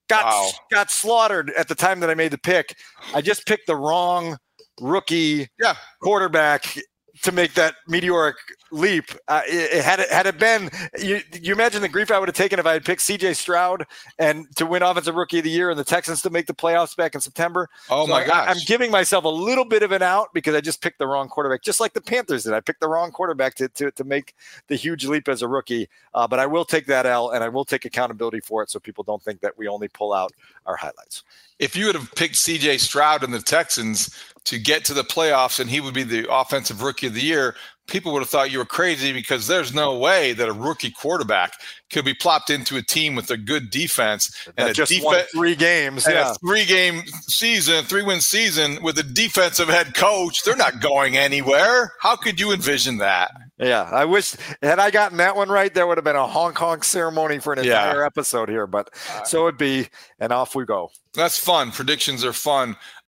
Got 0.08 0.26
Wow. 0.26 0.50
got 0.72 0.90
slaughtered 0.90 1.52
at 1.52 1.68
the 1.68 1.76
time 1.76 2.00
that 2.00 2.10
I 2.10 2.16
made 2.16 2.32
the 2.32 2.38
pick. 2.38 2.76
I 3.14 3.22
just 3.22 3.46
picked 3.46 3.68
the 3.68 3.76
wrong 3.76 4.38
rookie 4.82 5.50
Yeah. 5.60 5.76
quarterback 6.02 6.78
to 7.24 7.32
make 7.32 7.54
that 7.56 7.76
meteoric 7.88 8.36
leap. 8.72 9.06
Uh, 9.28 9.42
it, 9.48 9.74
it- 9.78 9.84
had 9.84 10.00
it 10.00 10.10
had 10.10 10.26
it 10.28 10.38
been 10.38 10.70
you, 11.02 11.20
you 11.42 11.54
imagine 11.54 11.82
the 11.82 11.90
grief 11.90 12.12
I 12.12 12.20
would 12.20 12.30
have 12.30 12.36
taken 12.36 12.60
if 12.60 12.66
I 12.66 12.74
had 12.74 12.86
picked 12.86 13.02
C.J. 13.02 13.34
Stroud 13.34 13.86
and 14.18 14.46
to 14.56 14.66
win 14.66 14.84
offensive 14.84 15.16
rookie 15.16 15.40
of 15.40 15.44
the 15.44 15.50
year 15.50 15.70
and 15.70 15.80
the 15.80 15.84
Texans 15.84 16.22
to 16.22 16.30
make 16.30 16.46
the 16.46 16.54
playoffs 16.54 16.96
back 16.96 17.16
in 17.16 17.22
September. 17.22 17.68
Oh 17.90 18.06
So 18.06 18.12
my 18.12 18.24
I- 18.24 18.28
gosh. 18.28 18.48
I'm 18.50 18.58
giving 18.66 18.92
myself 18.92 19.26
a 19.26 19.30
little 19.30 19.66
bit 19.66 19.84
of 19.84 19.92
an 19.92 20.02
out 20.04 20.30
because 20.34 20.56
I 20.56 20.62
just 20.62 20.82
picked 20.82 21.00
the 21.00 21.08
wrong 21.08 21.28
quarterback, 21.30 21.62
just 21.64 21.80
like 21.80 21.94
the 21.94 22.02
Panthers 22.02 22.44
did. 22.44 22.54
I 22.54 22.60
picked 22.62 22.80
the 22.80 22.88
wrong 22.90 23.12
quarterback 23.12 23.56
to 23.56 23.68
to, 23.70 23.92
to 23.92 24.04
make 24.04 24.36
the 24.68 24.76
huge 24.76 25.06
leap 25.06 25.28
as 25.28 25.42
a 25.42 25.48
rookie. 25.48 25.90
Uh, 26.14 26.28
but 26.28 26.40
I 26.40 26.46
will 26.46 26.66
take 26.66 26.86
that 26.88 27.06
L 27.06 27.32
and 27.32 27.44
I 27.44 27.50
will 27.50 27.66
take 27.66 27.86
accountability 27.86 28.40
for 28.40 28.64
it, 28.64 28.70
so 28.70 28.80
people 28.80 29.04
don't 29.04 29.22
think 29.22 29.42
that 29.42 29.58
we 29.58 29.68
only 29.68 29.88
pull 29.88 30.14
out 30.14 30.32
our 30.66 30.76
highlights. 30.76 31.24
if 31.58 31.76
you 31.76 31.88
would 31.88 31.96
have 31.96 32.12
picked 32.16 32.36
CJ 32.36 32.80
Stroud 32.80 33.24
and 33.24 33.34
the 33.34 33.42
Texans 33.42 34.16
to 34.46 34.60
get 34.60 34.86
to 34.86 34.94
the 34.94 35.04
playoffs 35.04 35.60
and 35.60 35.70
he 35.70 35.80
would 35.80 35.94
be 35.94 36.04
the 36.04 36.32
offensive 36.32 36.82
rookie 36.82 37.08
of 37.08 37.14
the 37.14 37.22
year, 37.22 37.56
people 37.88 38.14
would 38.14 38.20
have 38.22 38.30
thought 38.30 38.52
you 38.52 38.60
were 38.60 38.66
crazy 38.66 39.12
because 39.12 39.48
there's 39.48 39.74
no 39.74 39.98
way 39.98 40.32
that 40.34 40.48
a 40.48 40.54
rookie 40.54 40.92
quarterback 40.92 41.54
could 41.92 42.06
be 42.06 42.14
plopped 42.14 42.52
into 42.52 42.78
a 42.78 42.82
team 42.84 43.16
with 43.16 43.32
a 43.32 43.38
good 43.38 43.72
defense 43.72 44.48
and 44.58 44.68
That 44.68 44.70
a 44.72 44.74
just 44.74 44.92
defe- 44.92 45.04
won 45.04 45.24
three 45.34 45.56
games. 45.56 46.06
Yeah. 46.08 46.32
a 46.32 46.36
three 46.36 46.66
game 46.66 47.02
season, 47.24 47.84
three 47.86 48.04
win 48.04 48.22
season 48.22 48.82
with 48.84 49.00
a 49.00 49.04
defensive 49.04 49.70
head 49.70 49.96
coach. 49.96 50.44
They're 50.44 50.56
not 50.56 50.82
going 50.82 51.18
anywhere. 51.18 51.94
How 52.00 52.16
could 52.16 52.40
you 52.40 52.52
envision 52.52 52.98
that? 53.00 53.32
Yeah, 53.58 53.90
I 53.92 54.06
wish 54.06 54.36
had 54.62 54.80
I 54.80 54.92
gotten 54.92 55.18
that 55.18 55.36
one 55.36 55.50
right, 55.50 55.74
there 55.74 55.86
would 55.88 55.98
have 55.98 56.06
been 56.06 56.16
a 56.16 56.28
Hong 56.28 56.54
Kong 56.54 56.82
ceremony 56.84 57.40
for 57.40 57.54
an 57.54 57.64
Yeah. 57.64 57.86
entire 57.88 58.06
episode 58.06 58.50
here. 58.50 58.68
But 58.68 58.92
uh, 59.12 59.24
so 59.24 59.48
it'd 59.48 59.58
be, 59.58 59.90
and 60.20 60.32
off 60.32 60.54
we 60.56 60.64
go. 60.66 60.92
That's 61.16 61.40
fun. 61.40 61.72
Predictions 61.72 62.24
are 62.24 62.34
fun. 62.34 62.78